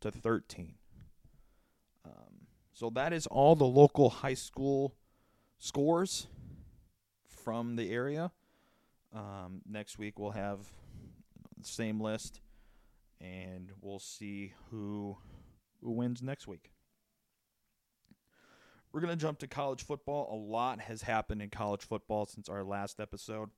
to 0.02 0.12
13. 0.12 0.74
Um, 2.04 2.48
so 2.74 2.90
that 2.90 3.14
is 3.14 3.28
all 3.28 3.56
the 3.56 3.66
local 3.66 4.10
high 4.10 4.34
school 4.34 4.96
scores 5.60 6.28
from 7.28 7.76
the 7.76 7.92
area. 7.92 8.32
Um, 9.13 9.62
next 9.70 9.98
week 9.98 10.18
we'll 10.18 10.32
have 10.32 10.60
the 11.58 11.68
same 11.68 12.00
list, 12.00 12.41
and 13.20 13.72
we'll 13.82 14.00
see 14.00 14.53
who 14.70 15.18
who 15.82 15.91
wins 15.91 16.22
next 16.22 16.48
week. 16.48 16.72
We're 18.91 19.01
gonna 19.01 19.15
jump 19.15 19.39
to 19.39 19.48
college 19.48 19.84
football. 19.84 20.34
A 20.34 20.36
lot 20.36 20.80
has 20.82 21.01
happened 21.01 21.41
in 21.41 21.50
college 21.50 21.84
football 21.84 22.25
since 22.25 22.50
our 22.50 22.63
last 22.63 23.00
episode, 23.00 23.50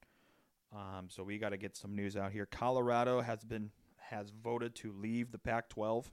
um, 0.73 1.07
so 1.09 1.23
we 1.23 1.37
got 1.37 1.49
to 1.49 1.57
get 1.57 1.75
some 1.75 1.95
news 1.95 2.17
out 2.17 2.31
here. 2.31 2.45
Colorado 2.45 3.21
has 3.21 3.43
been 3.43 3.71
has 4.09 4.31
voted 4.31 4.75
to 4.75 4.91
leave 4.91 5.31
the 5.31 5.37
Pac-12 5.37 6.05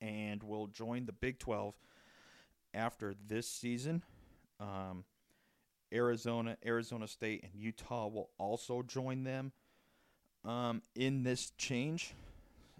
and 0.00 0.42
will 0.42 0.68
join 0.68 1.06
the 1.06 1.12
Big 1.12 1.38
12 1.38 1.74
after 2.72 3.14
this 3.26 3.48
season. 3.48 4.02
Um, 4.60 5.04
Arizona, 5.92 6.56
Arizona 6.64 7.06
State, 7.06 7.44
and 7.44 7.52
Utah 7.54 8.08
will 8.08 8.30
also 8.38 8.82
join 8.82 9.24
them 9.24 9.52
um, 10.44 10.82
in 10.94 11.22
this 11.22 11.52
change. 11.58 12.14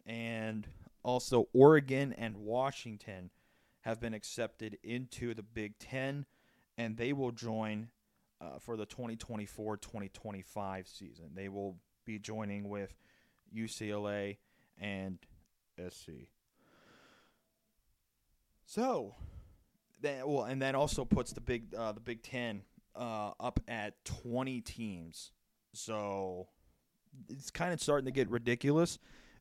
And 0.06 0.66
also, 1.02 1.48
Oregon 1.52 2.12
and 2.12 2.36
Washington 2.36 3.30
have 3.82 4.00
been 4.00 4.14
accepted 4.14 4.78
into 4.82 5.34
the 5.34 5.42
Big 5.42 5.78
Ten, 5.78 6.26
and 6.76 6.96
they 6.96 7.12
will 7.12 7.32
join 7.32 7.90
uh, 8.40 8.58
for 8.58 8.76
the 8.76 8.86
2024 8.86 9.76
2025 9.76 10.88
season. 10.88 11.30
They 11.34 11.48
will 11.48 11.76
be 12.04 12.18
joining 12.18 12.68
with 12.68 12.94
UCLA 13.54 14.38
and 14.78 15.18
SC. 15.78 16.10
So, 18.66 19.14
that 20.02 20.28
well, 20.28 20.44
and 20.44 20.60
that 20.62 20.74
also 20.74 21.04
puts 21.04 21.32
the 21.32 21.40
big 21.40 21.74
uh, 21.74 21.92
the 21.92 22.00
Big 22.00 22.22
Ten 22.22 22.62
uh, 22.96 23.32
up 23.38 23.60
at 23.68 24.04
twenty 24.04 24.60
teams. 24.60 25.32
So 25.72 26.48
it's 27.28 27.50
kind 27.50 27.72
of 27.72 27.80
starting 27.80 28.06
to 28.06 28.12
get 28.12 28.30
ridiculous. 28.30 28.98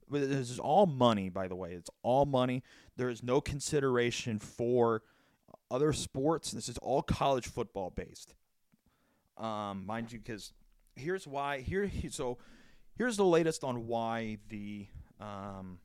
But 0.10 0.30
this 0.30 0.52
is 0.52 0.60
all 0.60 0.86
money, 0.86 1.30
by 1.30 1.48
the 1.48 1.56
way. 1.56 1.74
It's 1.74 1.90
all 2.04 2.26
money. 2.26 2.64
There 2.96 3.10
is 3.10 3.24
no 3.24 3.42
consideration 3.42 4.38
for 4.38 5.02
other 5.72 5.94
sports. 5.94 6.52
This 6.52 6.70
is 6.70 6.78
all 6.80 7.02
college 7.02 7.48
football 7.48 7.90
based. 7.90 8.36
Um, 9.38 9.86
mind 9.86 10.12
you, 10.12 10.20
because 10.20 10.54
here's 10.96 11.28
why. 11.28 11.60
Here, 11.62 11.90
so 12.10 12.38
here's 12.98 13.18
the 13.18 13.26
latest 13.26 13.64
on 13.64 13.88
why 13.88 14.38
the 14.50 14.88
um, 15.20 15.80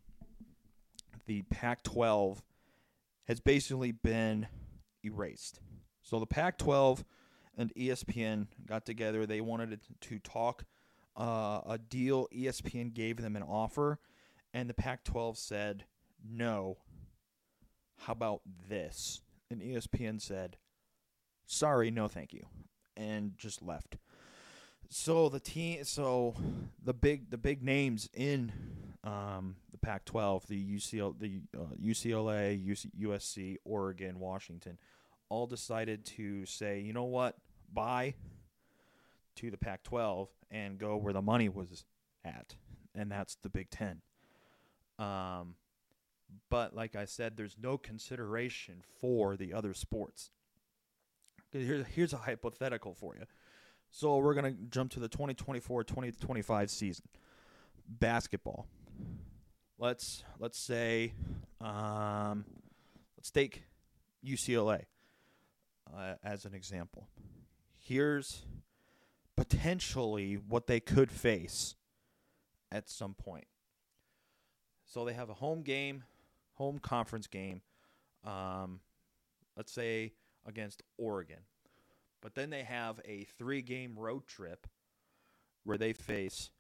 the 1.26 1.42
Pac-12 1.42 2.38
has 3.28 3.40
basically 3.40 3.92
been 3.92 4.48
erased. 5.04 5.61
So 6.02 6.18
the 6.18 6.26
Pac 6.26 6.59
12 6.59 7.04
and 7.60 7.74
ESPN 7.74 8.46
got 8.66 8.86
together. 8.86 9.26
They 9.26 9.40
wanted 9.40 9.80
to 10.00 10.18
talk 10.20 10.64
uh, 11.16 11.60
a 11.66 11.78
deal. 11.78 12.26
ESPN 12.34 12.94
gave 12.94 13.18
them 13.18 13.36
an 13.36 13.42
offer, 13.42 13.98
and 14.54 14.68
the 14.68 14.74
Pac 14.74 15.04
12 15.04 15.36
said, 15.36 15.84
no. 16.28 16.78
How 17.98 18.12
about 18.12 18.40
this? 18.68 19.20
And 19.50 19.60
ESPN 19.60 20.20
said, 20.20 20.56
sorry, 21.46 21.90
no 21.90 22.08
thank 22.08 22.32
you, 22.32 22.46
and 22.96 23.36
just 23.36 23.62
left. 23.62 23.98
So 24.88 25.28
the 25.28 25.38
team, 25.38 25.84
so 25.84 26.34
the 26.82 26.94
big 26.94 27.30
the 27.30 27.38
big 27.38 27.62
names 27.62 28.08
in 28.12 28.52
um, 29.04 29.56
the 29.70 29.78
Pac-12, 29.78 30.46
the 30.46 30.76
UCL, 30.76 31.18
the 31.18 31.42
uh, 31.56 31.74
UCLA, 31.80 32.66
UC, 32.66 32.90
USC, 33.00 33.56
Oregon, 33.64 34.18
Washington, 34.18 34.78
all 35.28 35.46
decided 35.46 36.04
to 36.04 36.44
say, 36.44 36.80
you 36.80 36.92
know 36.92 37.04
what, 37.04 37.36
bye 37.72 38.14
to 39.37 39.50
the 39.50 39.59
Pac-12 39.59 40.28
and 40.50 40.78
go 40.78 40.96
where 40.96 41.12
the 41.12 41.22
money 41.22 41.48
was 41.48 41.85
at, 42.24 42.56
and 42.94 43.11
that's 43.11 43.37
the 43.37 43.48
Big 43.48 43.70
Ten. 43.70 44.02
Um, 44.98 45.54
but 46.48 46.74
like 46.74 46.94
I 46.94 47.04
said, 47.04 47.37
there's 47.37 47.56
no 47.61 47.78
consideration 47.78 48.83
for 49.00 49.37
the 49.37 49.52
other 49.52 49.74
sports. 49.74 50.30
Here's 51.52 51.87
here's 51.87 52.12
a 52.12 52.18
hypothetical 52.18 52.94
for 52.94 53.16
you. 53.16 53.24
So 53.90 54.18
we're 54.18 54.35
gonna 54.35 54.54
jump 54.70 54.92
to 54.92 55.00
the 55.00 55.09
2024-2025 55.09 56.70
season. 56.70 57.06
Basketball 57.88 58.66
let's 59.80 60.22
let's 60.38 60.59
say 60.59 61.14
um, 61.61 62.44
let's 63.16 63.30
take 63.33 63.64
UCLA 64.24 64.85
uh, 65.92 66.14
as 66.22 66.44
an 66.44 66.54
example. 66.54 67.09
Here's 67.90 68.42
potentially 69.37 70.35
what 70.35 70.68
they 70.68 70.79
could 70.79 71.11
face 71.11 71.74
at 72.70 72.88
some 72.88 73.14
point. 73.14 73.48
So 74.87 75.05
they 75.05 75.12
have 75.12 75.29
a 75.29 75.35
home 75.35 75.62
game, 75.62 76.05
home 76.55 76.79
conference 76.79 77.26
game. 77.26 77.62
Um, 78.24 78.79
let's 79.57 79.72
say 79.72 80.12
against 80.46 80.85
Oregon, 80.98 81.40
but 82.22 82.37
then 82.37 82.50
they 82.50 82.62
have 82.62 83.00
a 83.05 83.24
three-game 83.38 83.98
road 83.98 84.24
trip 84.29 84.68
where 85.64 85.76
they 85.76 85.92
face 85.92 86.50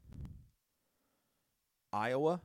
Iowa, 1.92 2.40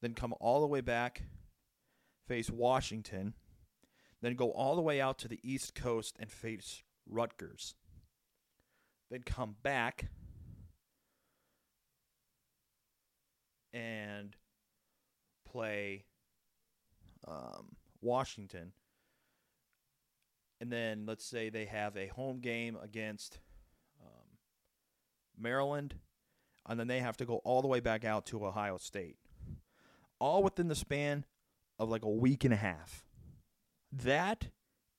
then 0.00 0.14
come 0.14 0.32
all 0.38 0.60
the 0.60 0.68
way 0.68 0.80
back, 0.80 1.22
face 2.28 2.48
Washington, 2.48 3.34
then 4.22 4.34
go 4.34 4.50
all 4.52 4.76
the 4.76 4.82
way 4.82 5.00
out 5.00 5.18
to 5.18 5.28
the 5.28 5.40
East 5.42 5.74
Coast 5.74 6.16
and 6.18 6.30
face 6.30 6.82
Rutgers. 7.08 7.74
Then 9.10 9.22
come 9.26 9.56
back 9.62 10.08
and 13.72 14.36
play 15.50 16.04
um, 17.26 17.76
Washington. 18.00 18.72
And 20.60 20.70
then 20.70 21.04
let's 21.06 21.24
say 21.24 21.50
they 21.50 21.64
have 21.64 21.96
a 21.96 22.06
home 22.06 22.38
game 22.40 22.78
against 22.80 23.40
um, 24.00 24.38
Maryland 25.36 25.96
and 26.68 26.78
then 26.78 26.86
they 26.86 27.00
have 27.00 27.16
to 27.16 27.24
go 27.24 27.36
all 27.38 27.62
the 27.62 27.68
way 27.68 27.80
back 27.80 28.04
out 28.04 28.26
to 28.26 28.46
Ohio 28.46 28.78
State. 28.78 29.16
All 30.18 30.42
within 30.42 30.68
the 30.68 30.74
span 30.74 31.24
of 31.78 31.88
like 31.88 32.04
a 32.04 32.10
week 32.10 32.44
and 32.44 32.54
a 32.54 32.56
half. 32.56 33.04
That 33.92 34.48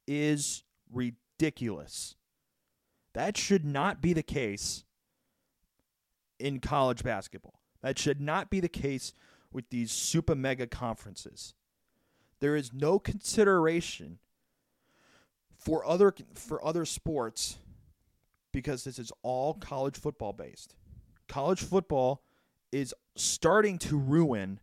is 0.08 0.64
ridiculous. 0.92 2.16
That 3.14 3.38
should 3.38 3.66
not 3.66 4.02
be 4.02 4.14
the 4.14 4.24
case 4.24 4.84
in 6.40 6.60
college 6.60 7.04
basketball. 7.04 7.60
That 7.82 8.00
should 8.00 8.22
not 8.22 8.50
be 8.50 8.60
the 8.60 8.70
case 8.70 9.14
with 9.52 9.70
these 9.70 9.92
super 9.92 10.36
mega 10.36 10.68
conferences. 10.68 11.54
There 12.40 12.56
is 12.56 12.74
no 12.74 13.00
consideration 13.00 14.20
for 15.58 15.86
other 15.86 16.14
for 16.34 16.64
other 16.66 16.86
sports 16.86 17.58
because 18.52 18.84
this 18.84 19.00
is 19.00 19.12
all 19.22 19.54
college 19.54 19.96
football 19.96 20.34
based 20.34 20.76
college 21.28 21.62
football 21.64 22.22
is 22.72 22.94
starting 23.16 23.78
to 23.80 23.98
ruin 23.98 24.60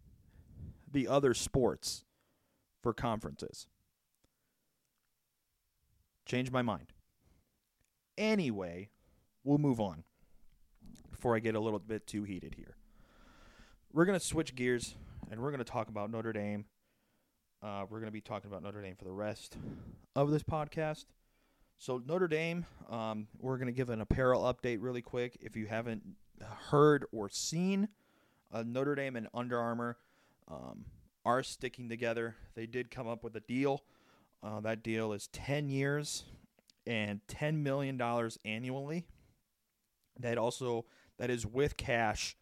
the 0.93 1.09
other 1.09 1.35
sports 1.35 2.05
for 2.83 2.93
conferences. 2.93 3.67
Change 6.31 6.53
my 6.53 6.63
mind. 6.63 6.93
Anyway, 8.17 8.91
we'll 9.43 9.59
move 9.59 9.81
on. 9.81 10.05
before 11.11 11.35
I 11.35 11.41
get 11.41 11.57
a 11.57 11.61
little 11.61 11.81
bit 11.81 12.07
too 12.07 12.23
heated 12.23 12.55
here. 12.55 12.77
We're 13.93 14.05
going 14.05 14.17
to 14.17 14.25
switch 14.25 14.55
gears 14.55 14.95
and 15.29 15.41
we're 15.41 15.51
going 15.51 15.59
to 15.59 15.69
talk 15.69 15.89
about 15.89 16.09
Notre 16.09 16.33
Dame. 16.33 16.67
Uh, 17.61 17.85
we're 17.91 17.99
going 17.99 18.07
to 18.07 18.13
be 18.13 18.21
talking 18.21 18.49
about 18.49 18.63
Notre 18.63 18.81
Dame 18.81 18.95
for 18.95 19.07
the 19.07 19.11
rest 19.11 19.57
of 20.15 20.31
this 20.31 20.45
podcast. 20.45 21.07
So, 21.79 22.01
Notre 22.07 22.29
Dame, 22.29 22.65
um, 22.89 23.27
we're 23.41 23.57
going 23.57 23.67
to 23.67 23.73
give 23.73 23.91
an 23.91 24.01
apparel 24.01 24.43
update 24.43 24.79
really 24.81 25.03
quick. 25.03 25.37
If 25.41 25.57
you 25.57 25.67
haven't 25.67 26.05
heard 26.69 27.07
or 27.11 27.29
seen, 27.29 27.89
uh, 28.53 28.63
Notre 28.65 28.95
Dame 28.95 29.17
and 29.17 29.27
Under 29.35 29.59
Armour 29.59 29.97
um, 30.47 30.85
are 31.25 31.43
sticking 31.43 31.89
together. 31.89 32.37
They 32.55 32.67
did 32.67 32.89
come 32.89 33.09
up 33.09 33.25
with 33.25 33.35
a 33.35 33.41
deal. 33.41 33.83
Uh, 34.43 34.61
that 34.61 34.83
deal 34.83 35.13
is 35.13 35.29
10 35.29 35.69
years 35.69 36.25
and 36.87 37.21
$10 37.29 37.57
million 37.63 38.01
annually. 38.45 39.07
That 40.19 40.39
also 40.39 40.87
that 41.19 41.31
is 41.31 41.47
with 41.47 41.77
cash 41.77 42.37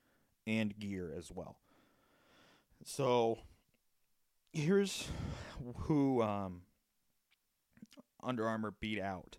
and 0.47 0.79
gear 0.79 1.13
as 1.17 1.31
well. 1.33 1.59
So 2.85 3.39
here's 4.53 5.09
who 5.77 6.23
um, 6.23 6.63
Under 8.23 8.47
Armour 8.47 8.73
beat 8.81 9.01
out 9.01 9.37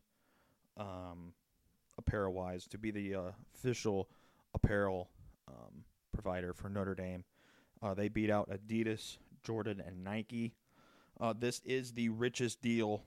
um, 0.78 1.34
apparel 1.98 2.34
wise 2.34 2.68
to 2.68 2.78
be 2.78 2.92
the 2.92 3.16
uh, 3.16 3.32
official 3.56 4.10
apparel 4.54 5.10
um, 5.48 5.84
provider 6.14 6.54
for 6.54 6.70
Notre 6.70 6.96
Dame. 6.96 7.24
Uh, 7.82 7.94
they 7.94 8.10
beat 8.10 8.30
out 8.30 8.50
Adidas, 8.50 9.18
Jordan, 9.44 9.82
and 9.86 10.04
Nike. 10.04 10.54
Uh, 11.20 11.34
this 11.38 11.62
is 11.66 11.94
the 11.94 12.10
richest 12.10 12.62
deal 12.62 13.04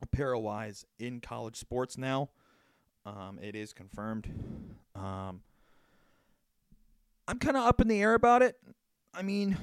apparel 0.00 0.42
wise 0.42 0.84
in 0.98 1.20
college 1.20 1.56
sports 1.56 1.98
now. 1.98 2.30
Um, 3.04 3.38
it 3.42 3.54
is 3.54 3.72
confirmed. 3.72 4.28
Um, 4.94 5.42
I'm 7.28 7.38
kind 7.38 7.56
of 7.56 7.64
up 7.64 7.80
in 7.80 7.88
the 7.88 8.00
air 8.00 8.14
about 8.14 8.42
it. 8.42 8.56
I 9.14 9.22
mean, 9.22 9.56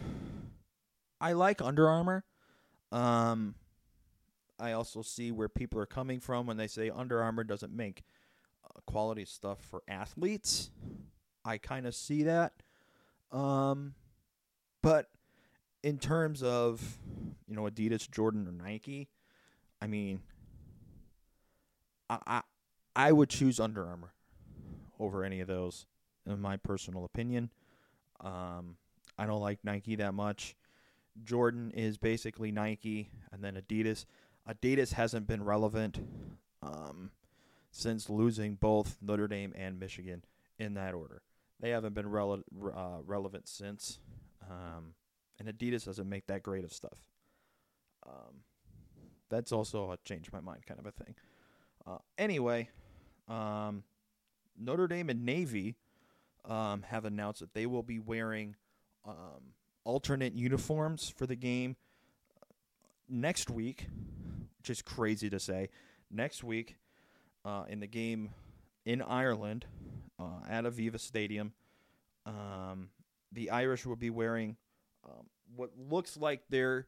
I 1.22 1.34
like 1.34 1.62
Under 1.62 1.88
Armour. 1.88 2.26
Um, 2.92 3.56
I 4.60 4.74
also 4.74 5.02
see 5.02 5.32
where 5.32 5.50
people 5.50 5.80
are 5.80 5.86
coming 5.86 6.20
from 6.20 6.46
when 6.46 6.58
they 6.58 6.68
say 6.68 6.90
Under 6.90 7.22
Armour 7.22 7.44
doesn't 7.44 7.74
make 7.74 8.04
uh, 8.66 8.80
quality 8.86 9.26
stuff 9.26 9.60
for 9.60 9.84
athletes. 9.88 10.72
I 11.46 11.58
kind 11.58 11.86
of 11.86 11.96
see 11.96 12.24
that. 12.24 12.54
Um, 13.32 13.96
but 14.82 15.10
in 15.84 16.00
terms 16.00 16.42
of, 16.42 16.98
you 17.48 17.56
know, 17.56 17.64
Adidas, 17.64 18.10
Jordan, 18.10 18.48
or 18.48 18.52
Nike, 18.52 19.10
I 19.82 19.88
mean, 19.88 20.22
I, 22.10 22.18
I, 22.26 22.42
I 22.96 23.12
would 23.12 23.30
choose 23.30 23.60
Under 23.60 23.86
Armour 23.86 24.14
over 25.00 25.24
any 25.24 25.42
of 25.42 25.48
those, 25.48 25.86
in 26.26 26.40
my 26.40 26.58
personal 26.58 27.04
opinion. 27.04 27.50
Um, 28.22 28.78
I 29.18 29.26
don't 29.26 29.42
like 29.42 29.60
Nike 29.64 29.96
that 29.98 30.14
much. 30.14 30.56
Jordan 31.24 31.72
is 31.72 31.98
basically 31.98 32.52
Nike, 32.52 33.12
and 33.32 33.44
then 33.44 33.56
Adidas. 33.56 34.06
Adidas 34.50 34.94
hasn't 34.94 35.28
been 35.28 35.44
relevant 35.44 36.00
um, 36.62 37.12
since 37.72 38.10
losing 38.10 38.56
both 38.56 38.98
Notre 39.02 39.28
Dame 39.28 39.54
and 39.56 39.80
Michigan 39.80 40.24
in 40.58 40.74
that 40.76 40.94
order. 40.94 41.22
They 41.60 41.70
haven't 41.70 41.94
been 41.94 42.08
rele- 42.08 42.44
uh, 42.76 43.02
relevant 43.06 43.48
since. 43.48 44.00
Um, 44.50 44.94
and 45.40 45.48
Adidas 45.48 45.86
doesn't 45.86 46.08
make 46.08 46.28
that 46.28 46.44
great 46.44 46.64
of 46.64 46.74
stuff. 46.74 46.98
Um, 48.06 48.44
that's 49.30 49.52
also 49.52 49.92
a 49.92 49.98
change 50.06 50.32
my 50.32 50.40
mind 50.40 50.66
kind 50.66 50.80
of 50.80 50.86
a 50.86 50.92
thing. 50.92 51.16
Uh, 51.86 51.98
anyway, 52.18 52.70
um, 53.28 53.84
Notre 54.58 54.88
Dame 54.88 55.10
and 55.10 55.26
Navy 55.26 55.76
um, 56.46 56.84
have 56.84 57.06
announced 57.06 57.40
that 57.40 57.54
they 57.54 57.66
will 57.66 57.84
be 57.84 58.00
wearing 58.00 58.56
um, 59.06 59.54
alternate 59.84 60.34
uniforms 60.34 61.14
for 61.16 61.26
the 61.26 61.36
game 61.36 61.76
next 63.10 63.50
week, 63.50 63.88
which 64.60 64.70
is 64.70 64.82
crazy 64.82 65.30
to 65.30 65.40
say. 65.40 65.70
Next 66.12 66.44
week, 66.44 66.78
uh, 67.46 67.64
in 67.68 67.80
the 67.80 67.88
game 67.88 68.30
in 68.86 69.02
Ireland 69.02 69.66
uh, 70.20 70.42
at 70.50 70.64
Aviva 70.66 71.00
Stadium, 71.00 71.54
um, 72.26 72.90
the 73.32 73.50
Irish 73.50 73.86
will 73.86 73.96
be 73.96 74.10
wearing 74.10 74.58
um, 75.06 75.26
what 75.56 75.72
looks 75.78 76.18
like 76.18 76.42
their 76.50 76.88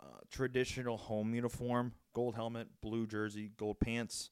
uh, 0.00 0.20
traditional 0.30 0.96
home 0.96 1.34
uniform 1.34 1.92
gold 2.14 2.34
helmet, 2.34 2.68
blue 2.80 3.06
jersey, 3.06 3.50
gold 3.56 3.80
pants. 3.80 4.30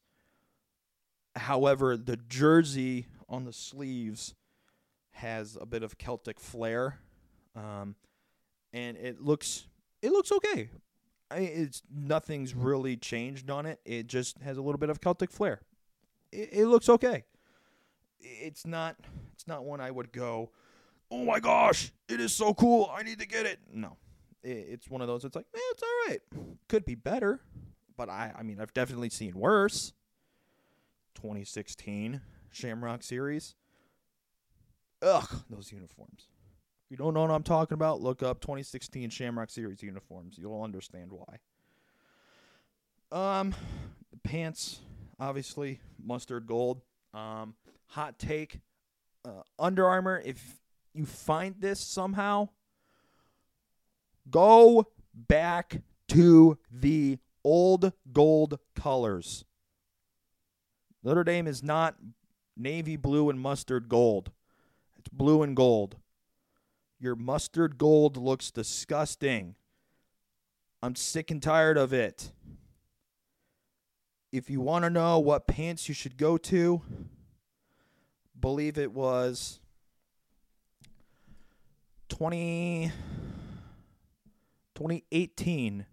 However, 1.35 1.97
the 1.97 2.17
jersey 2.17 3.07
on 3.29 3.45
the 3.45 3.53
sleeves 3.53 4.35
has 5.13 5.59
a 5.61 5.67
bit 5.67 5.83
of 5.83 5.99
Celtic 5.99 6.41
flair, 6.41 7.01
um, 7.57 7.97
and 8.73 8.97
it 8.97 9.21
looks 9.21 9.67
it 10.01 10.13
looks 10.13 10.33
okay. 10.33 10.69
I, 11.31 11.39
it's 11.39 11.83
nothing's 11.95 12.55
really 12.55 12.97
changed 12.97 13.51
on 13.51 13.67
it. 13.67 13.81
It 13.85 14.07
just 14.07 14.39
has 14.41 14.59
a 14.59 14.63
little 14.63 14.79
bit 14.79 14.91
of 14.91 15.01
Celtic 15.01 15.31
flair. 15.31 15.61
It, 16.31 16.51
it 16.53 16.67
looks 16.67 16.89
okay. 16.89 17.25
It's 18.21 18.67
not 18.67 18.97
it's 19.35 19.49
not 19.49 19.65
one 19.65 19.81
I 19.81 19.91
would 19.91 20.13
go, 20.13 20.51
oh 21.13 21.25
my 21.25 21.39
gosh, 21.39 21.93
it 22.09 22.21
is 22.21 22.35
so 22.35 22.55
cool. 22.55 22.91
I 22.93 23.03
need 23.03 23.21
to 23.21 23.27
get 23.27 23.47
it. 23.47 23.61
No, 23.73 23.99
it's 24.43 24.89
one 24.89 25.03
of 25.03 25.07
those. 25.07 25.25
It's 25.25 25.37
like, 25.37 25.47
eh, 25.55 25.61
it's 25.71 25.83
all 25.83 26.09
right. 26.09 26.21
Could 26.69 26.85
be 26.85 26.95
better, 26.95 27.41
but 27.97 28.09
I 28.09 28.33
I 28.37 28.43
mean 28.43 28.61
I've 28.61 28.75
definitely 28.75 29.11
seen 29.11 29.35
worse. 29.35 29.93
2016 31.15 32.23
Shamrock 32.51 33.03
Series. 33.03 33.55
Ugh, 35.03 35.29
those 35.51 35.71
uniforms. 35.71 36.29
If 36.87 36.91
you 36.91 36.97
don't 36.97 37.15
know 37.15 37.23
what 37.23 37.31
I'm 37.31 37.43
talking 37.43 37.75
about, 37.75 38.01
look 38.01 38.23
up 38.23 38.41
2016 38.41 39.11
Shamrock 39.11 39.51
Series 39.51 39.83
uniforms. 39.83 40.39
You'll 40.39 40.63
understand 40.63 41.11
why. 41.13 41.39
Um, 43.11 43.55
pants, 44.23 44.81
obviously 45.21 45.81
mustard 46.03 46.47
gold. 46.47 46.81
Um, 47.13 47.55
hot 47.89 48.19
take. 48.19 48.61
Uh, 49.25 49.43
Under 49.59 49.87
Armour, 49.87 50.23
if 50.25 50.62
you 50.95 51.07
find 51.07 51.57
this 51.59 51.81
somehow, 51.81 52.49
go 54.31 54.89
back 55.15 55.83
to 56.09 56.59
the 56.71 57.19
old 57.45 57.93
gold 58.13 58.59
colors. 58.75 59.45
Notre 61.03 61.25
Dame 61.25 61.47
is 61.47 61.63
not 61.63 61.97
navy 62.57 62.97
blue 62.97 63.31
and 63.31 63.41
mustard 63.41 63.89
gold. 63.89 64.31
It's 64.99 65.09
blue 65.09 65.43
and 65.43 65.57
gold. 65.57 65.97
Your 67.01 67.17
mustard 67.17 67.79
gold 67.79 68.17
looks 68.17 68.51
disgusting. 68.51 69.57
I'm 70.83 70.95
sick 70.95 71.31
and 71.31 71.43
tired 71.43 71.77
of 71.77 71.93
it. 71.93 72.33
If 74.31 74.49
you 74.49 74.61
want 74.61 74.85
to 74.85 74.91
know 74.91 75.19
what 75.19 75.47
pants 75.47 75.89
you 75.89 75.95
should 75.95 76.17
go 76.17 76.37
to, 76.39 76.81
believe 78.39 78.79
it 78.79 78.93
was 78.93 79.61
20 82.23 82.93
2018 84.77 85.87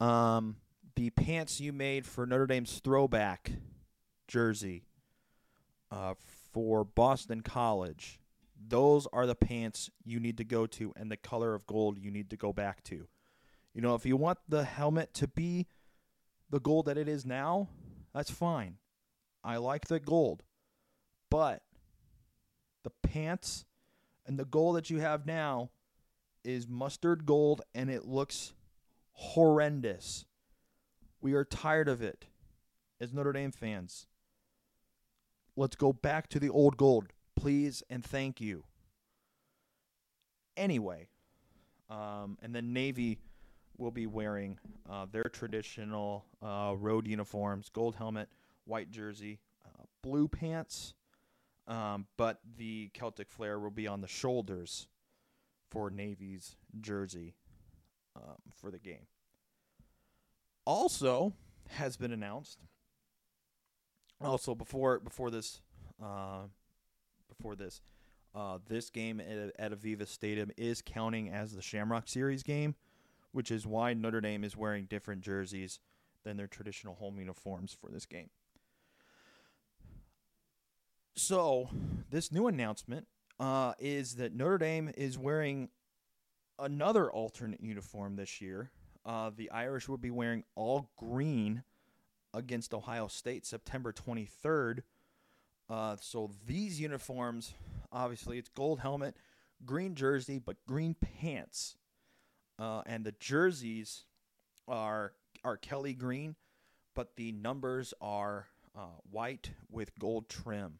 um 0.00 0.56
the 0.96 1.10
pants 1.10 1.60
you 1.60 1.72
made 1.72 2.04
for 2.04 2.26
Notre 2.26 2.48
Dame's 2.48 2.80
throwback 2.80 3.52
jersey 4.26 4.82
uh, 5.92 6.14
for 6.52 6.82
Boston 6.82 7.42
College. 7.42 8.18
Those 8.66 9.06
are 9.12 9.26
the 9.28 9.36
pants 9.36 9.90
you 10.04 10.18
need 10.18 10.38
to 10.38 10.44
go 10.44 10.66
to, 10.66 10.92
and 10.96 11.08
the 11.08 11.16
color 11.16 11.54
of 11.54 11.68
gold 11.68 11.96
you 11.96 12.10
need 12.10 12.30
to 12.30 12.36
go 12.36 12.52
back 12.52 12.82
to. 12.84 13.06
You 13.74 13.80
know, 13.80 13.94
if 13.94 14.04
you 14.04 14.16
want 14.16 14.38
the 14.48 14.64
helmet 14.64 15.14
to 15.14 15.28
be 15.28 15.68
the 16.50 16.58
gold 16.58 16.86
that 16.86 16.98
it 16.98 17.08
is 17.08 17.24
now, 17.24 17.68
that's 18.12 18.32
fine. 18.32 18.78
I 19.44 19.58
like 19.58 19.86
the 19.86 20.00
gold. 20.00 20.42
But 21.30 21.62
the 22.82 22.90
pants 23.04 23.66
and 24.26 24.38
the 24.38 24.44
goal 24.44 24.72
that 24.74 24.90
you 24.90 25.00
have 25.00 25.26
now 25.26 25.70
is 26.44 26.68
mustard 26.68 27.26
gold, 27.26 27.62
and 27.74 27.90
it 27.90 28.06
looks 28.06 28.52
horrendous. 29.12 30.26
We 31.20 31.32
are 31.34 31.44
tired 31.44 31.88
of 31.88 32.02
it 32.02 32.26
as 33.00 33.12
Notre 33.12 33.32
Dame 33.32 33.52
fans. 33.52 34.06
Let's 35.56 35.76
go 35.76 35.92
back 35.92 36.28
to 36.30 36.40
the 36.40 36.50
old 36.50 36.76
gold, 36.76 37.06
please 37.36 37.82
and 37.88 38.04
thank 38.04 38.40
you. 38.40 38.64
Anyway, 40.56 41.08
um, 41.88 42.38
and 42.42 42.54
then 42.54 42.72
Navy 42.72 43.18
will 43.76 43.90
be 43.90 44.06
wearing 44.06 44.58
uh, 44.88 45.06
their 45.10 45.24
traditional 45.24 46.24
uh, 46.42 46.74
road 46.76 47.06
uniforms 47.06 47.68
gold 47.72 47.96
helmet, 47.96 48.28
white 48.64 48.90
jersey, 48.90 49.40
uh, 49.64 49.84
blue 50.02 50.28
pants, 50.28 50.94
um, 51.66 52.06
but 52.16 52.40
the 52.56 52.90
Celtic 52.94 53.30
flair 53.30 53.58
will 53.58 53.70
be 53.70 53.86
on 53.86 54.00
the 54.00 54.08
shoulders 54.08 54.88
for 55.70 55.90
Navy's 55.90 56.56
jersey 56.80 57.34
um, 58.16 58.36
for 58.50 58.70
the 58.70 58.78
game 58.78 59.06
also 60.66 61.32
has 61.70 61.96
been 61.96 62.12
announced. 62.12 62.60
Also, 64.20 64.54
before 64.54 65.00
before 65.00 65.30
this 65.30 65.60
uh, 66.02 66.42
before 67.28 67.56
this. 67.56 67.82
Uh, 68.34 68.58
this 68.66 68.90
game 68.90 69.20
at, 69.20 69.52
at 69.60 69.70
Aviva 69.70 70.08
Stadium 70.08 70.50
is 70.56 70.82
counting 70.82 71.28
as 71.28 71.52
the 71.52 71.62
Shamrock 71.62 72.08
Series 72.08 72.42
game, 72.42 72.74
which 73.30 73.48
is 73.48 73.64
why 73.64 73.94
Notre 73.94 74.20
Dame 74.20 74.42
is 74.42 74.56
wearing 74.56 74.86
different 74.86 75.20
jerseys 75.20 75.78
than 76.24 76.36
their 76.36 76.48
traditional 76.48 76.96
home 76.96 77.20
uniforms 77.20 77.76
for 77.80 77.92
this 77.92 78.06
game. 78.06 78.30
So, 81.16 81.70
this 82.10 82.32
new 82.32 82.48
announcement 82.48 83.06
uh, 83.38 83.74
is 83.78 84.16
that 84.16 84.34
Notre 84.34 84.58
Dame 84.58 84.90
is 84.96 85.16
wearing 85.16 85.68
another 86.58 87.10
alternate 87.10 87.60
uniform 87.62 88.16
this 88.16 88.40
year. 88.40 88.70
Uh, 89.06 89.30
the 89.34 89.48
Irish 89.52 89.88
will 89.88 89.98
be 89.98 90.10
wearing 90.10 90.42
all 90.56 90.90
green 90.96 91.62
against 92.32 92.74
Ohio 92.74 93.06
State 93.06 93.46
September 93.46 93.92
23rd. 93.92 94.80
Uh, 95.70 95.96
so 96.00 96.32
these 96.46 96.80
uniforms, 96.80 97.54
obviously, 97.92 98.38
it's 98.38 98.48
gold 98.48 98.80
helmet, 98.80 99.16
green 99.64 99.94
jersey, 99.94 100.40
but 100.40 100.56
green 100.66 100.94
pants, 100.94 101.76
uh, 102.58 102.82
and 102.86 103.04
the 103.04 103.12
jerseys 103.12 104.04
are 104.66 105.12
are 105.44 105.56
Kelly 105.58 105.94
green, 105.94 106.34
but 106.94 107.14
the 107.16 107.30
numbers 107.30 107.94
are 108.00 108.48
uh, 108.76 108.98
white 109.10 109.52
with 109.70 109.96
gold 109.98 110.28
trim, 110.28 110.78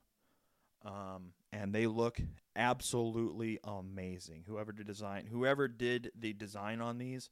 um, 0.84 1.32
and 1.52 1.74
they 1.74 1.86
look 1.86 2.18
absolutely 2.56 3.58
amazing. 3.64 4.44
Whoever 4.46 4.72
did 4.72 4.86
design, 4.86 5.26
whoever 5.30 5.68
did 5.68 6.12
the 6.18 6.32
design 6.32 6.80
on 6.80 6.98
these, 6.98 7.30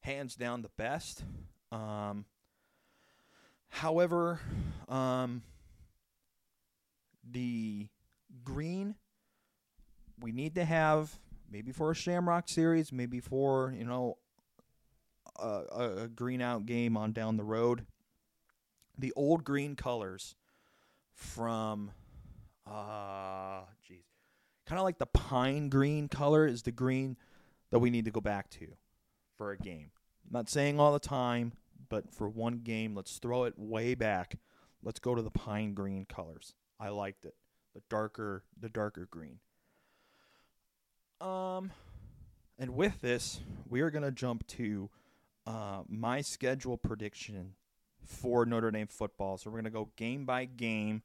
hands 0.00 0.34
down 0.34 0.62
the 0.62 0.70
best. 0.76 1.24
Um, 1.70 2.26
However, 3.72 4.38
um, 4.86 5.42
the 7.28 7.88
green 8.44 8.96
we 10.20 10.30
need 10.30 10.54
to 10.56 10.64
have 10.66 11.18
maybe 11.50 11.72
for 11.72 11.90
a 11.90 11.94
Shamrock 11.94 12.50
series, 12.50 12.92
maybe 12.92 13.18
for 13.18 13.74
you 13.76 13.84
know 13.84 14.18
a, 15.40 16.02
a 16.02 16.08
green 16.08 16.42
out 16.42 16.66
game 16.66 16.98
on 16.98 17.12
down 17.12 17.38
the 17.38 17.44
road. 17.44 17.86
The 18.98 19.12
old 19.16 19.42
green 19.42 19.74
colors 19.74 20.36
from 21.14 21.92
uh 22.66 23.62
jeez 23.88 24.04
kind 24.66 24.78
of 24.78 24.84
like 24.84 24.98
the 24.98 25.06
pine 25.06 25.68
green 25.68 26.08
color 26.08 26.46
is 26.46 26.62
the 26.62 26.72
green 26.72 27.16
that 27.70 27.80
we 27.80 27.90
need 27.90 28.04
to 28.04 28.10
go 28.10 28.20
back 28.20 28.48
to 28.50 28.68
for 29.36 29.50
a 29.50 29.58
game. 29.58 29.90
I'm 30.26 30.32
not 30.32 30.48
saying 30.48 30.78
all 30.78 30.92
the 30.92 31.00
time, 31.00 31.52
but 31.88 32.12
for 32.14 32.28
one 32.28 32.58
game, 32.58 32.94
let's 32.94 33.18
throw 33.18 33.44
it 33.44 33.54
way 33.58 33.94
back. 33.94 34.36
Let's 34.82 35.00
go 35.00 35.14
to 35.14 35.22
the 35.22 35.30
pine 35.30 35.74
green 35.74 36.06
colors. 36.06 36.54
I 36.78 36.88
liked 36.90 37.24
it. 37.24 37.34
The 37.74 37.82
darker 37.88 38.44
the 38.58 38.68
darker 38.68 39.08
green. 39.10 39.40
Um 41.20 41.72
and 42.58 42.70
with 42.76 43.00
this, 43.00 43.40
we 43.68 43.80
are 43.80 43.90
going 43.90 44.04
to 44.04 44.12
jump 44.12 44.46
to 44.48 44.88
uh, 45.46 45.82
my 45.88 46.20
schedule 46.20 46.76
prediction 46.76 47.54
for 48.04 48.46
Notre 48.46 48.70
Dame 48.70 48.86
football. 48.86 49.36
So 49.36 49.50
we're 49.50 49.56
going 49.56 49.64
to 49.64 49.70
go 49.70 49.90
game 49.96 50.26
by 50.26 50.44
game. 50.44 51.02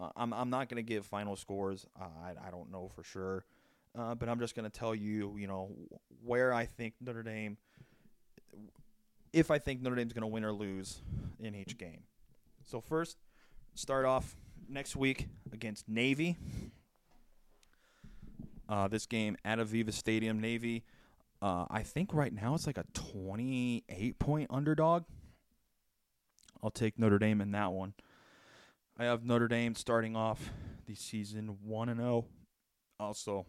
Uh, 0.00 0.10
I'm, 0.16 0.32
I'm 0.32 0.50
not 0.50 0.68
going 0.68 0.84
to 0.84 0.88
give 0.88 1.06
final 1.06 1.36
scores. 1.36 1.86
Uh, 2.00 2.04
I, 2.24 2.48
I 2.48 2.50
don't 2.50 2.70
know 2.70 2.90
for 2.94 3.04
sure. 3.04 3.44
Uh, 3.96 4.14
but 4.14 4.28
I'm 4.28 4.40
just 4.40 4.56
going 4.56 4.68
to 4.68 4.76
tell 4.76 4.94
you, 4.94 5.36
you 5.38 5.46
know, 5.46 5.70
where 6.24 6.52
I 6.52 6.64
think 6.66 6.94
Notre 7.00 7.22
Dame 7.22 7.56
if 9.34 9.50
I 9.50 9.58
think 9.58 9.82
Notre 9.82 9.96
Dame's 9.96 10.12
going 10.12 10.22
to 10.22 10.28
win 10.28 10.44
or 10.44 10.52
lose 10.52 11.00
in 11.40 11.54
each 11.54 11.76
game. 11.76 12.04
So 12.64 12.80
first, 12.80 13.18
start 13.74 14.06
off 14.06 14.36
next 14.68 14.96
week 14.96 15.26
against 15.52 15.88
Navy. 15.88 16.36
Uh, 18.68 18.88
this 18.88 19.06
game 19.06 19.36
at 19.44 19.58
Aviva 19.58 19.92
Stadium, 19.92 20.40
Navy. 20.40 20.84
Uh, 21.42 21.66
I 21.68 21.82
think 21.82 22.14
right 22.14 22.32
now 22.32 22.54
it's 22.54 22.66
like 22.66 22.78
a 22.78 22.84
28 22.94 24.18
point 24.18 24.46
underdog. 24.50 25.04
I'll 26.62 26.70
take 26.70 26.98
Notre 26.98 27.18
Dame 27.18 27.40
in 27.40 27.50
that 27.50 27.72
one. 27.72 27.92
I 28.96 29.04
have 29.04 29.24
Notre 29.24 29.48
Dame 29.48 29.74
starting 29.74 30.14
off 30.14 30.50
the 30.86 30.94
season 30.94 31.58
1 31.64 31.88
and 31.88 31.98
0. 31.98 32.26
Also, 33.00 33.46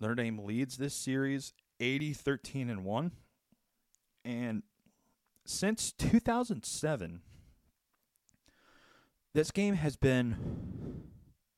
Notre 0.00 0.14
Dame 0.14 0.38
leads 0.44 0.76
this 0.76 0.94
series 0.94 1.52
80 1.80 2.12
13 2.12 2.70
and 2.70 2.84
1. 2.84 3.10
And 4.24 4.62
since 5.44 5.92
2007, 5.92 7.22
this 9.34 9.50
game 9.50 9.74
has 9.74 9.96
been 9.96 11.02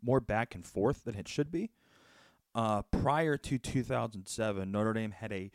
more 0.03 0.21
back 0.21 0.55
and 0.55 0.65
forth 0.65 1.05
than 1.05 1.17
it 1.17 1.29
should 1.29 1.51
be. 1.51 1.71
Uh, 2.55 2.81
prior 2.83 3.37
to 3.37 3.59
2007, 3.59 4.71
Notre 4.73 4.95
Dame 4.95 5.11
had 5.11 5.33
a 5.33 5.51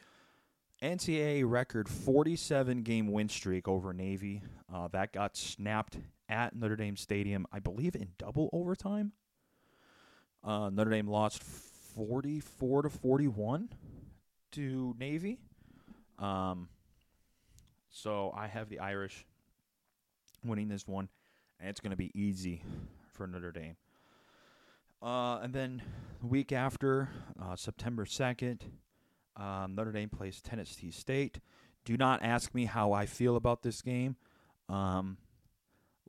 NCAA 0.84 1.44
record 1.50 1.90
47 1.90 2.84
game 2.84 3.12
win 3.12 3.30
streak 3.30 3.68
over 3.68 3.94
Navy. 3.94 4.44
Uh, 4.72 4.90
that 4.90 5.12
got 5.12 5.36
snapped 5.36 5.98
at 6.30 6.56
Notre 6.56 6.76
Dame 6.76 6.96
Stadium, 6.96 7.46
I 7.52 7.60
believe, 7.60 7.96
in 7.96 8.10
double 8.18 8.50
overtime. 8.54 9.12
Uh, 10.44 10.70
Notre 10.70 10.92
Dame 10.92 11.08
lost 11.08 11.44
44 11.44 12.84
to 12.84 12.90
41 12.90 13.70
to 14.52 14.96
Navy. 14.98 15.40
Um, 16.18 16.70
so 17.90 18.32
I 18.36 18.48
have 18.48 18.70
the 18.70 18.80
Irish 18.80 19.26
winning 20.46 20.70
this 20.70 20.88
one, 20.88 21.10
and 21.60 21.70
it's 21.70 21.80
going 21.80 21.92
to 21.92 21.98
be 21.98 22.12
easy 22.14 22.64
for 23.14 23.28
Notre 23.28 23.52
Dame. 23.52 23.76
Uh, 25.02 25.40
and 25.40 25.54
then 25.54 25.82
the 26.22 26.28
week 26.28 26.52
after, 26.52 27.10
uh, 27.42 27.56
September 27.56 28.06
2nd, 28.06 28.62
um, 29.36 29.76
Notre 29.76 29.92
Dame 29.92 30.10
plays 30.10 30.42
Tennessee 30.42 30.92
State. 30.92 31.40
Do 31.86 31.98
not 31.98 32.22
ask 32.22 32.54
me 32.54 32.66
how 32.66 32.92
I 32.92 33.06
feel 33.06 33.36
about 33.36 33.64
this 33.64 33.82
game. 33.82 34.18
Um, 34.68 35.18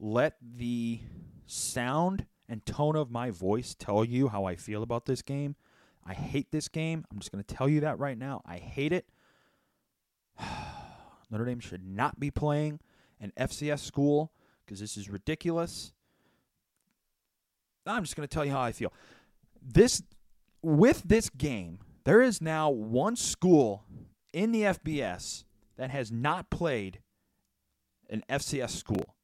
let 0.01 0.37
the 0.41 1.01
sound 1.47 2.27
and 2.49 2.65
tone 2.65 2.97
of 2.97 3.11
my 3.11 3.31
voice 3.31 3.77
tell 3.79 4.05
you 4.05 4.29
how 4.29 4.45
I 4.45 4.57
feel 4.57 4.83
about 4.83 5.05
this 5.05 5.23
game. 5.23 5.55
I 6.05 6.15
hate 6.15 6.51
this 6.51 6.69
game. 6.69 7.05
I'm 7.11 7.19
just 7.19 7.31
going 7.31 7.45
to 7.45 7.55
tell 7.55 7.69
you 7.69 7.81
that 7.81 7.99
right 7.99 8.19
now. 8.19 8.43
I 8.47 8.57
hate 8.57 8.93
it. 8.93 9.07
Notre 11.31 11.45
Dame 11.45 11.61
should 11.61 11.85
not 11.87 12.19
be 12.19 12.31
playing 12.31 12.81
an 13.21 13.33
FCS 13.39 13.81
school 13.81 14.33
because 14.65 14.81
this 14.81 14.97
is 14.97 15.11
ridiculous. 15.11 15.93
I'm 17.87 18.03
just 18.03 18.17
going 18.17 18.27
to 18.27 18.33
tell 18.33 18.45
you 18.45 18.53
how 18.53 18.61
I 18.61 18.73
feel. 18.73 18.93
This 19.63 20.03
with 20.63 21.03
this 21.05 21.29
game, 21.31 21.81
there 22.05 22.23
is 22.23 22.41
now 22.41 22.71
one 22.71 23.17
school 23.17 23.85
in 24.33 24.53
the 24.53 24.63
FBS 24.63 25.45
that 25.77 25.91
has 25.91 26.11
not 26.11 26.51
played 26.51 27.01
an 28.09 28.23
FCS 28.29 28.71
school. 28.71 29.17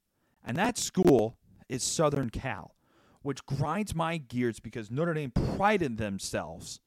And 0.47 0.57
that 0.57 0.79
school 0.79 1.37
is 1.69 1.83
Southern 1.83 2.31
Cal, 2.31 2.77
which 3.23 3.45
grinds 3.45 3.95
my 3.95 4.17
gears 4.17 4.61
because 4.61 4.91
Notre 4.91 5.13
Dame 5.13 5.33
prided 5.57 5.99
themselves. 5.99 6.81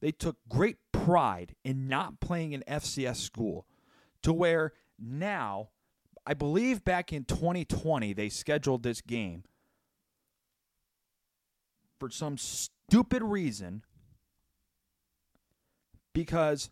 They 0.00 0.10
took 0.10 0.36
great 0.48 0.78
pride 0.92 1.54
in 1.64 1.86
not 1.86 2.20
playing 2.20 2.54
an 2.54 2.64
FCS 2.66 3.16
school 3.16 3.66
to 4.22 4.32
where 4.32 4.72
now, 4.98 5.68
I 6.26 6.34
believe 6.34 6.84
back 6.84 7.12
in 7.12 7.24
2020, 7.24 8.14
they 8.14 8.28
scheduled 8.30 8.82
this 8.82 9.00
game 9.02 9.44
for 12.00 12.10
some 12.10 12.38
stupid 12.38 13.22
reason 13.22 13.82
because, 16.14 16.70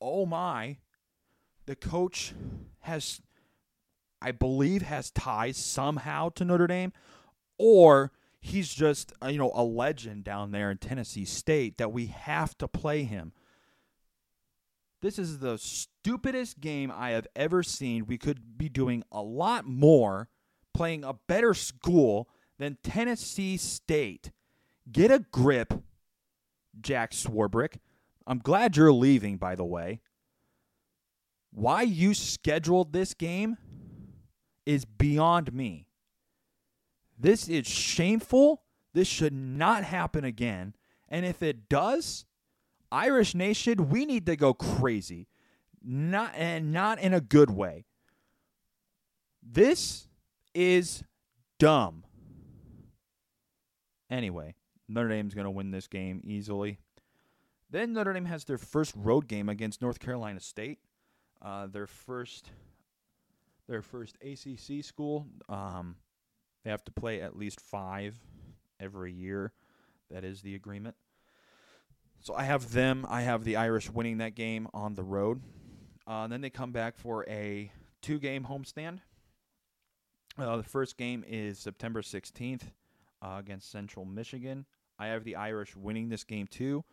oh 0.00 0.26
my, 0.26 0.78
the 1.66 1.76
coach 1.76 2.34
has, 2.80 3.20
I 4.24 4.32
believe, 4.32 4.80
has 4.80 5.10
ties 5.10 5.58
somehow 5.58 6.30
to 6.30 6.46
Notre 6.46 6.66
Dame, 6.66 6.94
or 7.58 8.10
he's 8.40 8.72
just, 8.72 9.12
uh, 9.22 9.28
you 9.28 9.36
know, 9.36 9.52
a 9.54 9.62
legend 9.62 10.24
down 10.24 10.50
there 10.50 10.70
in 10.70 10.78
Tennessee 10.78 11.26
State 11.26 11.76
that 11.76 11.92
we 11.92 12.06
have 12.06 12.56
to 12.56 12.66
play 12.66 13.02
him. 13.02 13.34
This 15.02 15.18
is 15.18 15.40
the 15.40 15.58
stupidest 15.58 16.58
game 16.58 16.90
I 16.90 17.10
have 17.10 17.26
ever 17.36 17.62
seen. 17.62 18.06
We 18.06 18.16
could 18.16 18.56
be 18.56 18.70
doing 18.70 19.02
a 19.12 19.20
lot 19.20 19.66
more, 19.66 20.30
playing 20.72 21.04
a 21.04 21.12
better 21.12 21.52
school 21.52 22.30
than 22.58 22.78
Tennessee 22.82 23.58
State. 23.58 24.32
Get 24.90 25.10
a 25.10 25.26
grip, 25.30 25.74
Jack 26.80 27.10
Swarbrick. 27.12 27.76
I'm 28.26 28.38
glad 28.38 28.78
you're 28.78 28.90
leaving, 28.90 29.36
by 29.36 29.54
the 29.54 29.66
way. 29.66 30.00
Why 31.50 31.82
you 31.82 32.14
scheduled 32.14 32.94
this 32.94 33.12
game 33.12 33.58
is 34.66 34.84
beyond 34.84 35.52
me. 35.52 35.86
This 37.18 37.48
is 37.48 37.66
shameful. 37.66 38.62
This 38.92 39.08
should 39.08 39.32
not 39.32 39.84
happen 39.84 40.24
again. 40.24 40.74
And 41.08 41.24
if 41.24 41.42
it 41.42 41.68
does, 41.68 42.24
Irish 42.90 43.34
Nation, 43.34 43.88
we 43.88 44.04
need 44.04 44.26
to 44.26 44.36
go 44.36 44.54
crazy. 44.54 45.28
Not 45.82 46.32
and 46.34 46.72
not 46.72 46.98
in 46.98 47.12
a 47.12 47.20
good 47.20 47.50
way. 47.50 47.84
This 49.42 50.08
is 50.54 51.02
dumb. 51.58 52.04
Anyway, 54.10 54.54
Notre 54.88 55.08
Dame's 55.08 55.34
going 55.34 55.44
to 55.44 55.50
win 55.50 55.70
this 55.70 55.88
game 55.88 56.20
easily. 56.24 56.78
Then 57.70 57.92
Notre 57.92 58.12
Dame 58.12 58.26
has 58.26 58.44
their 58.44 58.58
first 58.58 58.94
road 58.96 59.26
game 59.26 59.48
against 59.48 59.82
North 59.82 59.98
Carolina 59.98 60.40
State. 60.40 60.78
Uh, 61.42 61.66
their 61.66 61.86
first, 61.86 62.50
their 63.68 63.82
first 63.82 64.16
ACC 64.22 64.84
school. 64.84 65.26
Um, 65.48 65.96
they 66.64 66.70
have 66.70 66.84
to 66.84 66.92
play 66.92 67.20
at 67.20 67.36
least 67.36 67.60
five 67.60 68.14
every 68.80 69.12
year. 69.12 69.52
That 70.10 70.24
is 70.24 70.42
the 70.42 70.54
agreement. 70.54 70.96
So 72.20 72.34
I 72.34 72.44
have 72.44 72.72
them. 72.72 73.06
I 73.08 73.22
have 73.22 73.44
the 73.44 73.56
Irish 73.56 73.90
winning 73.90 74.18
that 74.18 74.34
game 74.34 74.68
on 74.72 74.94
the 74.94 75.02
road. 75.02 75.42
Uh, 76.06 76.26
then 76.26 76.40
they 76.40 76.50
come 76.50 76.72
back 76.72 76.96
for 76.96 77.24
a 77.28 77.70
two-game 78.02 78.44
homestand. 78.44 79.00
Uh, 80.38 80.56
the 80.56 80.62
first 80.62 80.96
game 80.96 81.24
is 81.26 81.58
September 81.58 82.02
16th 82.02 82.62
uh, 83.22 83.36
against 83.38 83.70
Central 83.70 84.04
Michigan. 84.04 84.66
I 84.98 85.08
have 85.08 85.24
the 85.24 85.36
Irish 85.36 85.76
winning 85.76 86.08
this 86.08 86.24
game 86.24 86.46
too, 86.46 86.84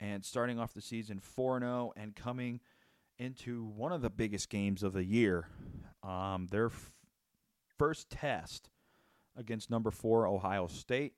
and 0.00 0.24
starting 0.24 0.58
off 0.58 0.74
the 0.74 0.82
season 0.82 1.18
4 1.18 1.60
0 1.60 1.92
and 1.96 2.14
coming 2.14 2.60
into 3.18 3.64
one 3.64 3.92
of 3.92 4.02
the 4.02 4.10
biggest 4.10 4.48
games 4.48 4.82
of 4.82 4.92
the 4.92 5.04
year. 5.04 5.48
Um, 6.02 6.48
their 6.50 6.66
f- 6.66 6.92
first 7.78 8.10
test 8.10 8.68
against 9.36 9.70
number 9.70 9.90
four 9.90 10.26
Ohio 10.26 10.66
State. 10.66 11.14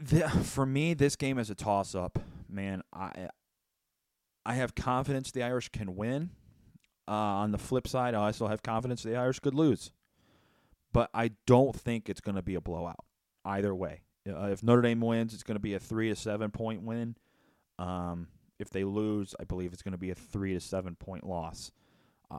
The, 0.00 0.28
for 0.28 0.64
me, 0.64 0.94
this 0.94 1.16
game 1.16 1.38
is 1.38 1.50
a 1.50 1.54
toss 1.54 1.94
up. 1.94 2.18
Man, 2.48 2.82
I 2.92 3.28
I 4.44 4.54
have 4.54 4.74
confidence 4.74 5.30
the 5.30 5.42
Irish 5.42 5.68
can 5.68 5.96
win. 5.96 6.30
Uh, 7.08 7.12
on 7.12 7.50
the 7.52 7.58
flip 7.58 7.88
side, 7.88 8.14
I 8.14 8.30
still 8.30 8.48
have 8.48 8.62
confidence 8.62 9.02
the 9.02 9.16
Irish 9.16 9.40
could 9.40 9.54
lose. 9.54 9.92
But 10.92 11.10
I 11.14 11.32
don't 11.46 11.74
think 11.74 12.08
it's 12.08 12.20
going 12.20 12.34
to 12.36 12.42
be 12.42 12.54
a 12.54 12.60
blowout 12.60 13.04
either 13.44 13.74
way. 13.74 14.02
Uh, 14.28 14.46
if 14.46 14.62
Notre 14.62 14.82
Dame 14.82 15.00
wins, 15.00 15.34
it's 15.34 15.42
going 15.42 15.56
to 15.56 15.60
be 15.60 15.74
a 15.74 15.78
three 15.78 16.08
to 16.08 16.16
seven 16.16 16.50
point 16.50 16.82
win. 16.82 17.16
Um, 17.78 18.28
if 18.58 18.70
they 18.70 18.84
lose, 18.84 19.34
I 19.40 19.44
believe 19.44 19.72
it's 19.72 19.82
going 19.82 19.92
to 19.92 19.98
be 19.98 20.10
a 20.10 20.14
three 20.14 20.54
to 20.54 20.60
seven 20.60 20.94
point 20.94 21.26
loss. 21.26 21.72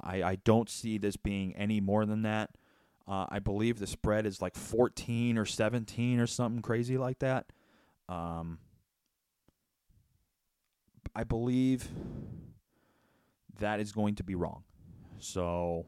I, 0.03 0.23
I 0.23 0.36
don't 0.43 0.69
see 0.69 0.97
this 0.97 1.15
being 1.15 1.56
any 1.56 1.82
more 1.82 2.06
than 2.06 2.23
that. 2.23 2.51
Uh, 3.08 3.25
I 3.29 3.39
believe 3.39 3.79
the 3.79 3.88
spread 3.88 4.25
is 4.25 4.41
like 4.41 4.56
14 4.56 5.38
or 5.38 5.45
17 5.45 6.19
or 6.19 6.27
something 6.27 6.62
crazy 6.62 6.97
like 6.97 7.19
that. 7.19 7.47
Um, 8.08 8.60
I 11.15 11.23
believe 11.23 11.88
that 13.60 13.79
is 13.79 13.91
going 13.91 14.15
to 14.15 14.23
be 14.23 14.36
wrong. 14.36 14.63
So 15.19 15.86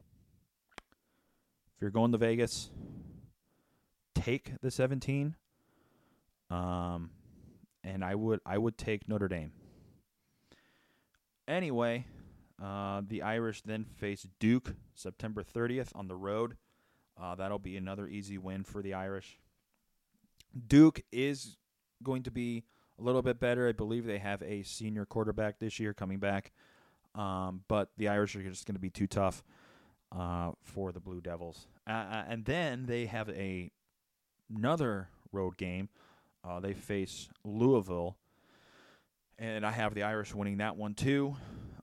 if 1.75 1.81
you're 1.81 1.89
going 1.89 2.11
to 2.11 2.17
Vegas, 2.17 2.69
take 4.13 4.51
the 4.61 4.71
17. 4.71 5.35
Um, 6.49 7.09
and 7.83 8.03
I 8.03 8.15
would 8.15 8.39
I 8.45 8.57
would 8.57 8.77
take 8.77 9.07
Notre 9.07 9.27
Dame. 9.27 9.51
Anyway, 11.47 12.05
uh, 12.61 13.01
the 13.07 13.21
Irish 13.21 13.61
then 13.63 13.83
face 13.83 14.27
Duke 14.39 14.75
September 14.93 15.43
30th 15.43 15.89
on 15.93 16.07
the 16.07 16.15
road. 16.15 16.57
Uh, 17.21 17.35
that'll 17.35 17.59
be 17.59 17.77
another 17.77 18.07
easy 18.07 18.37
win 18.37 18.63
for 18.63 18.81
the 18.81 18.93
Irish. 18.93 19.39
Duke 20.67 21.01
is 21.11 21.57
going 22.03 22.23
to 22.23 22.31
be 22.31 22.63
a 22.99 23.03
little 23.03 23.21
bit 23.21 23.39
better. 23.39 23.67
I 23.67 23.73
believe 23.73 24.05
they 24.05 24.19
have 24.19 24.41
a 24.41 24.63
senior 24.63 25.05
quarterback 25.05 25.59
this 25.59 25.79
year 25.79 25.93
coming 25.93 26.19
back, 26.19 26.51
um, 27.13 27.61
but 27.67 27.89
the 27.97 28.07
Irish 28.07 28.35
are 28.35 28.43
just 28.43 28.65
going 28.65 28.75
to 28.75 28.81
be 28.81 28.89
too 28.89 29.07
tough 29.07 29.43
uh, 30.17 30.51
for 30.63 30.91
the 30.91 30.99
Blue 30.99 31.21
Devils. 31.21 31.67
Uh, 31.87 31.91
uh, 31.91 32.23
and 32.27 32.45
then 32.45 32.85
they 32.85 33.05
have 33.05 33.29
a 33.29 33.71
another 34.55 35.09
road 35.31 35.57
game. 35.57 35.89
They 36.61 36.73
face 36.73 37.27
Louisville, 37.43 38.17
and 39.39 39.65
I 39.65 39.71
have 39.71 39.95
the 39.95 40.03
Irish 40.03 40.33
winning 40.35 40.57
that 40.57 40.77
one 40.77 40.93
too. 40.93 41.35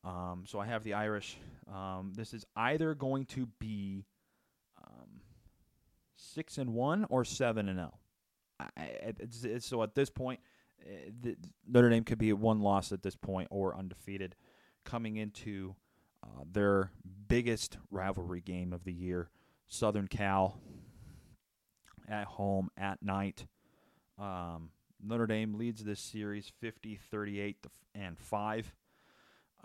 Um, 0.05 0.45
so 0.47 0.59
I 0.59 0.67
have 0.67 0.83
the 0.83 0.95
Irish. 0.95 1.39
Um, 1.73 2.13
this 2.15 2.35
is 2.35 2.45
either 2.57 2.95
going 2.95 3.27
to 3.27 3.47
be 3.59 4.05
um, 4.83 5.21
six 6.17 6.59
and 6.59 6.75
one 6.75 7.07
or 7.09 7.25
seven 7.25 7.69
and 7.69 7.79
zero. 7.79 7.99
Oh. 8.61 9.59
so 9.59 9.83
at 9.83 9.95
this 9.95 10.11
point, 10.11 10.41
eh, 10.85 11.11
the, 11.21 11.37
Notre 11.67 11.91
Dame 11.91 12.05
could 12.05 12.19
be 12.19 12.33
one 12.33 12.61
loss 12.61 12.93
at 12.93 13.03
this 13.03 13.17
point 13.17 13.49
or 13.51 13.77
undefeated, 13.77 14.35
coming 14.85 15.17
into 15.17 15.75
uh, 16.25 16.45
their 16.51 16.91
biggest 17.29 17.79
rivalry 17.91 18.41
game 18.41 18.73
of 18.73 18.85
the 18.85 18.93
year, 18.93 19.31
Southern 19.69 20.09
Cal 20.09 20.61
at 22.09 22.27
home 22.27 22.71
at 22.77 23.03
night. 23.03 23.47
Um, 24.19 24.71
Notre 25.03 25.27
Dame 25.27 25.55
leads 25.55 25.83
this 25.83 26.01
series 26.01 26.53
50 26.61 26.99
38 27.11 27.67
and 27.95 28.19
5. 28.19 28.73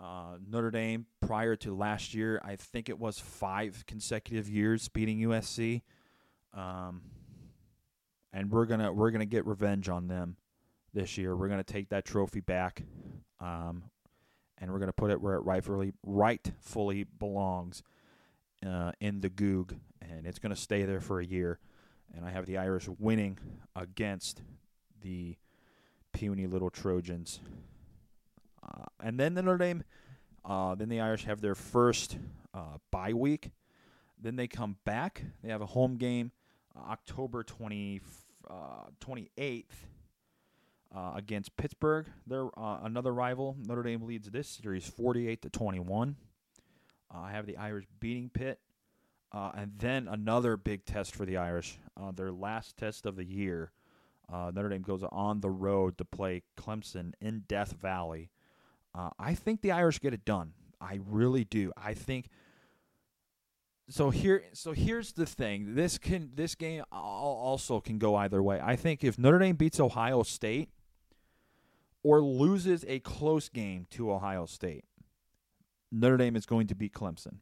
Uh, 0.00 0.38
Notre 0.48 0.70
Dame, 0.70 1.06
prior 1.20 1.56
to 1.56 1.74
last 1.74 2.14
year, 2.14 2.40
I 2.44 2.56
think 2.56 2.88
it 2.88 2.98
was 2.98 3.18
five 3.18 3.84
consecutive 3.86 4.48
years 4.48 4.88
beating 4.88 5.18
USC. 5.18 5.82
Um, 6.54 7.02
and 8.32 8.50
we're 8.50 8.66
gonna 8.66 8.92
we're 8.92 9.10
gonna 9.10 9.26
get 9.26 9.46
revenge 9.46 9.88
on 9.88 10.06
them 10.06 10.36
this 10.94 11.18
year. 11.18 11.34
We're 11.36 11.48
gonna 11.48 11.64
take 11.64 11.88
that 11.88 12.04
trophy 12.04 12.40
back. 12.40 12.82
Um, 13.40 13.84
and 14.60 14.72
we're 14.72 14.78
to 14.88 14.92
put 14.92 15.10
it 15.10 15.20
where 15.20 15.34
it 15.34 15.40
rightfully 15.40 15.92
rightfully 16.04 17.04
belongs 17.04 17.82
uh, 18.66 18.92
in 19.00 19.20
the 19.20 19.28
Gug, 19.28 19.74
and 20.00 20.26
it's 20.26 20.38
to 20.54 20.60
stay 20.60 20.84
there 20.84 21.00
for 21.00 21.20
a 21.20 21.24
year. 21.24 21.58
And 22.14 22.24
I 22.24 22.30
have 22.30 22.46
the 22.46 22.58
Irish 22.58 22.88
winning 22.98 23.38
against 23.76 24.42
the 25.00 25.36
puny 26.12 26.46
little 26.46 26.70
Trojans. 26.70 27.40
Uh, 28.62 28.84
and 29.00 29.18
then 29.18 29.34
the 29.34 29.42
Notre 29.42 29.58
Dame, 29.58 29.84
uh, 30.44 30.74
then 30.74 30.88
the 30.88 31.00
Irish 31.00 31.24
have 31.24 31.40
their 31.40 31.54
first 31.54 32.18
uh, 32.54 32.78
bye 32.90 33.12
week. 33.12 33.50
Then 34.20 34.36
they 34.36 34.48
come 34.48 34.76
back. 34.84 35.22
They 35.42 35.50
have 35.50 35.60
a 35.60 35.66
home 35.66 35.96
game 35.96 36.32
October 36.76 37.42
20, 37.42 38.00
28th 39.00 39.64
uh, 40.94 40.98
uh, 40.98 41.12
against 41.14 41.56
Pittsburgh. 41.56 42.06
They're 42.26 42.48
uh, 42.58 42.80
another 42.82 43.12
rival. 43.12 43.56
Notre 43.66 43.82
Dame 43.82 44.02
leads 44.02 44.30
this 44.30 44.48
series 44.48 44.86
48 44.86 45.42
to 45.42 45.50
21. 45.50 46.16
Uh, 47.12 47.18
I 47.18 47.32
have 47.32 47.46
the 47.46 47.56
Irish 47.56 47.86
beating 48.00 48.30
Pitt, 48.30 48.58
uh, 49.32 49.52
and 49.54 49.72
then 49.78 50.08
another 50.08 50.56
big 50.56 50.84
test 50.84 51.14
for 51.14 51.24
the 51.24 51.36
Irish. 51.36 51.78
Uh, 52.00 52.10
their 52.12 52.32
last 52.32 52.76
test 52.76 53.06
of 53.06 53.16
the 53.16 53.24
year. 53.24 53.72
Uh, 54.30 54.50
Notre 54.54 54.68
Dame 54.68 54.82
goes 54.82 55.02
on 55.10 55.40
the 55.40 55.50
road 55.50 55.96
to 55.98 56.04
play 56.04 56.42
Clemson 56.58 57.12
in 57.20 57.44
Death 57.48 57.72
Valley. 57.72 58.30
Uh, 58.94 59.10
I 59.18 59.34
think 59.34 59.60
the 59.60 59.72
Irish 59.72 60.00
get 60.00 60.14
it 60.14 60.24
done. 60.24 60.52
I 60.80 61.00
really 61.06 61.44
do. 61.44 61.72
I 61.76 61.94
think 61.94 62.28
so 63.90 64.10
here 64.10 64.44
so 64.52 64.72
here's 64.72 65.12
the 65.12 65.24
thing 65.24 65.74
this 65.74 65.96
can 65.96 66.30
this 66.34 66.54
game 66.54 66.84
also 66.92 67.80
can 67.80 67.98
go 67.98 68.16
either 68.16 68.42
way 68.42 68.60
i 68.62 68.76
think 68.76 69.02
if 69.02 69.18
notre 69.18 69.38
dame 69.38 69.56
beats 69.56 69.80
ohio 69.80 70.22
state 70.22 70.68
or 72.02 72.20
loses 72.20 72.84
a 72.88 73.00
close 73.00 73.48
game 73.48 73.86
to 73.90 74.10
Ohio 74.12 74.46
State, 74.46 74.84
Notre 75.90 76.16
Dame 76.16 76.36
is 76.36 76.46
going 76.46 76.66
to 76.68 76.74
beat 76.74 76.94
Clemson. 76.94 77.38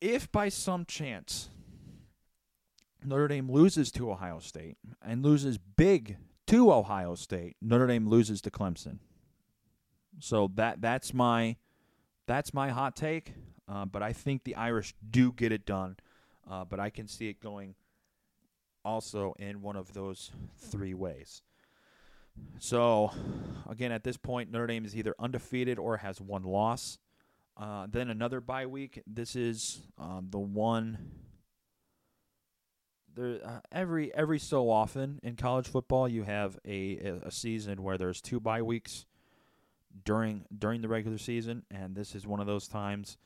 If 0.00 0.30
by 0.30 0.48
some 0.48 0.84
chance 0.84 1.48
Notre 3.04 3.28
Dame 3.28 3.50
loses 3.50 3.90
to 3.92 4.10
Ohio 4.10 4.40
State 4.40 4.76
and 5.02 5.22
loses 5.22 5.58
big 5.58 6.16
to 6.48 6.72
Ohio 6.72 7.14
State, 7.14 7.56
Notre 7.62 7.86
Dame 7.86 8.08
loses 8.08 8.40
to 8.42 8.50
Clemson. 8.50 8.98
So 10.20 10.50
that 10.54 10.80
that's 10.80 11.12
my 11.12 11.56
that's 12.26 12.54
my 12.54 12.70
hot 12.70 12.96
take. 12.96 13.34
Uh, 13.68 13.84
but 13.84 14.02
I 14.02 14.12
think 14.12 14.44
the 14.44 14.56
Irish 14.56 14.94
do 15.10 15.32
get 15.32 15.52
it 15.52 15.64
done. 15.64 15.96
Uh, 16.48 16.64
but 16.64 16.78
I 16.78 16.90
can 16.90 17.08
see 17.08 17.28
it 17.28 17.40
going 17.40 17.74
also 18.84 19.34
in 19.38 19.62
one 19.62 19.76
of 19.76 19.94
those 19.94 20.30
three 20.58 20.94
ways. 20.94 21.42
So, 22.58 23.12
again, 23.68 23.92
at 23.92 24.02
this 24.02 24.16
point, 24.16 24.50
Notre 24.50 24.66
Dame 24.66 24.84
is 24.84 24.96
either 24.96 25.14
undefeated 25.18 25.78
or 25.78 25.98
has 25.98 26.20
one 26.20 26.42
loss. 26.42 26.98
Uh, 27.56 27.86
then 27.88 28.10
another 28.10 28.40
bye 28.40 28.66
week. 28.66 29.02
This 29.06 29.36
is 29.36 29.80
um, 29.96 30.26
the 30.30 30.40
one. 30.40 30.98
There, 33.14 33.38
uh, 33.44 33.60
every 33.70 34.12
every 34.12 34.40
so 34.40 34.68
often 34.68 35.20
in 35.22 35.36
college 35.36 35.68
football, 35.68 36.08
you 36.08 36.24
have 36.24 36.58
a, 36.66 37.20
a 37.24 37.30
season 37.30 37.84
where 37.84 37.96
there's 37.96 38.20
two 38.20 38.40
bye 38.40 38.62
weeks 38.62 39.06
during 40.04 40.44
during 40.56 40.80
the 40.80 40.88
regular 40.88 41.18
season, 41.18 41.64
and 41.70 41.94
this 41.94 42.14
is 42.14 42.26
one 42.26 42.40
of 42.40 42.46
those 42.46 42.68
times. 42.68 43.18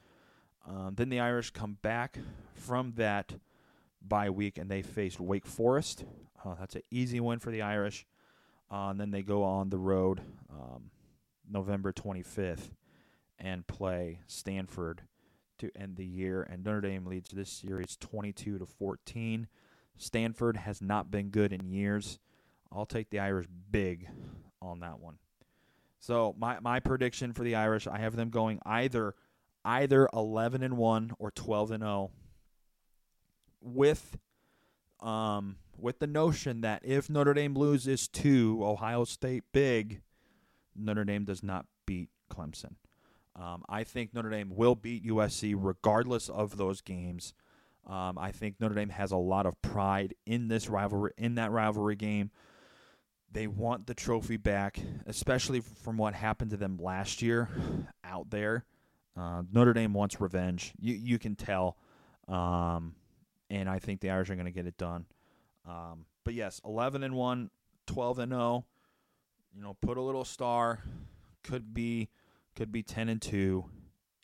Um, 0.67 0.95
then 0.97 1.09
the 1.09 1.21
Irish 1.21 1.51
come 1.51 1.79
back 1.81 2.19
from 2.55 2.93
that 2.97 3.35
bye 4.07 4.31
week, 4.31 4.59
and 4.59 4.71
they 4.71 4.83
face 4.83 5.19
Wake 5.19 5.47
Forest. 5.47 6.05
Uh, 6.45 6.55
that's 6.59 6.75
an 6.75 6.83
easy 6.91 7.21
win 7.21 7.39
for 7.39 7.51
the 7.51 7.63
Irish. 7.63 8.07
Uh, 8.71 8.91
and 8.91 9.01
then 9.01 9.11
they 9.11 9.23
go 9.23 9.43
on 9.45 9.71
the 9.71 9.79
road 9.79 10.21
um, 10.51 10.91
November 11.51 11.93
25th 11.93 12.71
and 13.39 13.67
play 13.67 14.21
Stanford 14.27 15.03
to 15.59 15.71
end 15.75 15.97
the 15.97 16.05
year. 16.05 16.43
And 16.43 16.65
Notre 16.65 16.83
Dame 16.83 17.07
leads 17.07 17.31
this 17.31 17.51
series 17.51 17.97
22 17.97 18.59
to 18.59 18.67
14. 18.67 19.49
Stanford 19.97 20.59
has 20.59 20.83
not 20.83 21.11
been 21.11 21.31
good 21.31 21.53
in 21.53 21.69
years. 21.69 22.19
I'll 22.71 22.87
take 22.87 23.11
the 23.11 23.19
Irish 23.19 23.47
big 23.71 24.09
on 24.61 24.81
that 24.81 25.01
one. 25.01 25.19
So 25.99 26.35
my 26.39 26.61
my 26.61 26.81
prediction 26.81 27.33
for 27.33 27.43
the 27.43 27.55
Irish, 27.55 27.87
I 27.87 27.99
have 27.99 28.17
them 28.17 28.31
going 28.31 28.61
either 28.65 29.15
either 29.65 30.09
11 30.13 30.63
and 30.63 30.77
1 30.77 31.13
or 31.19 31.31
12 31.31 31.73
and 31.73 31.83
0 31.83 32.11
with 33.61 34.17
um 35.01 35.57
with 35.77 35.99
the 35.99 36.07
notion 36.07 36.61
that 36.63 36.85
if 36.85 37.09
Notre 37.09 37.35
Dame 37.35 37.55
loses 37.55 38.09
to 38.09 38.61
Ohio 38.63 39.05
State 39.05 39.45
big, 39.53 40.03
Notre 40.75 41.05
Dame 41.05 41.25
does 41.25 41.43
not 41.43 41.67
beat 41.87 42.11
Clemson. 42.33 42.75
Um, 43.37 43.63
I 43.69 43.85
think 43.85 44.13
Notre 44.13 44.31
Dame 44.31 44.51
will 44.55 44.75
beat 44.75 45.07
USC 45.07 45.55
regardless 45.57 46.29
of 46.29 46.57
those 46.57 46.81
games. 46.81 47.35
Um, 47.87 48.19
I 48.19 48.33
think 48.33 48.57
Notre 48.61 48.75
Dame 48.75 48.91
has 48.91 49.13
a 49.13 49.17
lot 49.17 49.47
of 49.47 49.61
pride 49.63 50.15
in 50.27 50.49
this 50.49 50.69
rivalry, 50.69 51.13
in 51.17 51.37
that 51.37 51.53
rivalry 51.53 51.97
game. 51.97 52.31
They 53.31 53.47
want 53.47 53.87
the 53.87 53.95
trophy 53.95 54.39
back, 54.39 54.81
especially 55.07 55.61
from 55.61 55.99
what 55.99 56.15
happened 56.15 56.51
to 56.53 56.57
them 56.57 56.79
last 56.81 57.21
year 57.21 57.49
out 58.03 58.31
there. 58.31 58.65
Uh, 59.17 59.43
Notre 59.53 59.75
Dame 59.75 59.93
wants 59.93 60.21
revenge. 60.21 60.73
You 60.81 60.95
you 60.95 61.19
can 61.19 61.35
tell, 61.35 61.77
um, 62.27 62.95
and 63.51 63.69
I 63.69 63.81
think 63.81 64.01
the 64.01 64.11
Irish 64.11 64.31
are 64.31 64.35
going 64.35 64.47
to 64.47 64.53
get 64.53 64.67
it 64.67 64.79
done. 64.79 65.07
Um, 65.67 66.07
but 66.25 66.35
yes, 66.35 66.61
11 66.65 67.03
and 67.03 67.15
1, 67.15 67.51
12 67.87 68.19
and 68.19 68.33
0. 68.33 68.65
You 69.55 69.63
know, 69.63 69.77
put 69.81 69.99
a 69.99 70.03
little 70.03 70.25
star. 70.25 70.83
Could 71.43 71.75
be 71.75 72.09
could 72.55 72.73
be 72.73 72.83
10 72.83 73.09
and 73.09 73.21
2 73.21 73.65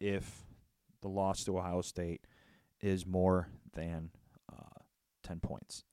if 0.00 0.44
the 1.02 1.08
loss 1.08 1.44
to 1.44 1.58
Ohio 1.58 1.82
State 1.82 2.22
is 2.80 3.06
more 3.06 3.48
than 3.74 4.10
uh, 4.50 4.80
10 5.22 5.40
points. 5.40 5.84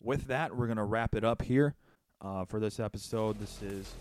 With 0.00 0.28
that, 0.28 0.56
we're 0.56 0.66
going 0.66 0.78
to 0.78 0.84
wrap 0.84 1.14
it 1.14 1.24
up 1.24 1.42
here 1.42 1.74
uh, 2.20 2.44
for 2.44 2.60
this 2.60 2.80
episode. 2.80 3.38
This 3.38 3.62
is 3.62 3.94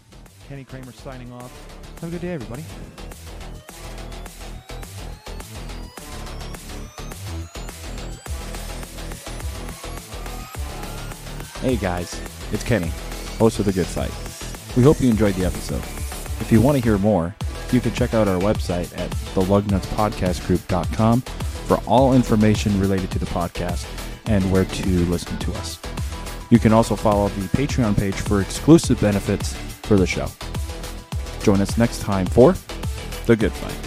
Kenny 0.47 0.63
Cramer 0.63 0.91
signing 0.91 1.31
off. 1.31 1.51
Have 2.01 2.09
a 2.09 2.11
good 2.11 2.21
day, 2.21 2.33
everybody. 2.33 2.63
Hey 11.61 11.75
guys, 11.75 12.21
it's 12.51 12.63
Kenny, 12.63 12.91
host 13.39 13.59
of 13.59 13.65
The 13.65 13.73
Good 13.73 13.87
Fight. 13.87 14.13
We 14.77 14.83
hope 14.83 15.01
you 15.01 15.09
enjoyed 15.09 15.33
the 15.33 15.45
episode. 15.45 15.83
If 16.39 16.51
you 16.51 16.61
want 16.61 16.77
to 16.77 16.83
hear 16.83 16.99
more, 16.99 17.35
you 17.71 17.81
can 17.81 17.93
check 17.93 18.13
out 18.13 18.27
our 18.27 18.39
website 18.39 18.95
at 18.97 19.09
thelugnutspodcastgroup.com 19.33 21.21
for 21.21 21.77
all 21.87 22.13
information 22.13 22.79
related 22.79 23.09
to 23.11 23.19
the 23.19 23.25
podcast 23.25 23.85
and 24.27 24.49
where 24.51 24.65
to 24.65 24.87
listen 25.05 25.37
to 25.39 25.51
us. 25.53 25.79
You 26.49 26.59
can 26.59 26.73
also 26.73 26.95
follow 26.95 27.27
the 27.29 27.47
Patreon 27.57 27.97
page 27.97 28.15
for 28.15 28.41
exclusive 28.41 28.99
benefits 29.01 29.53
for 29.83 29.97
the 29.97 30.07
show. 30.07 30.27
Join 31.43 31.61
us 31.61 31.77
next 31.77 32.01
time 32.01 32.25
for 32.25 32.55
The 33.25 33.35
Good 33.35 33.51
Fight. 33.51 33.86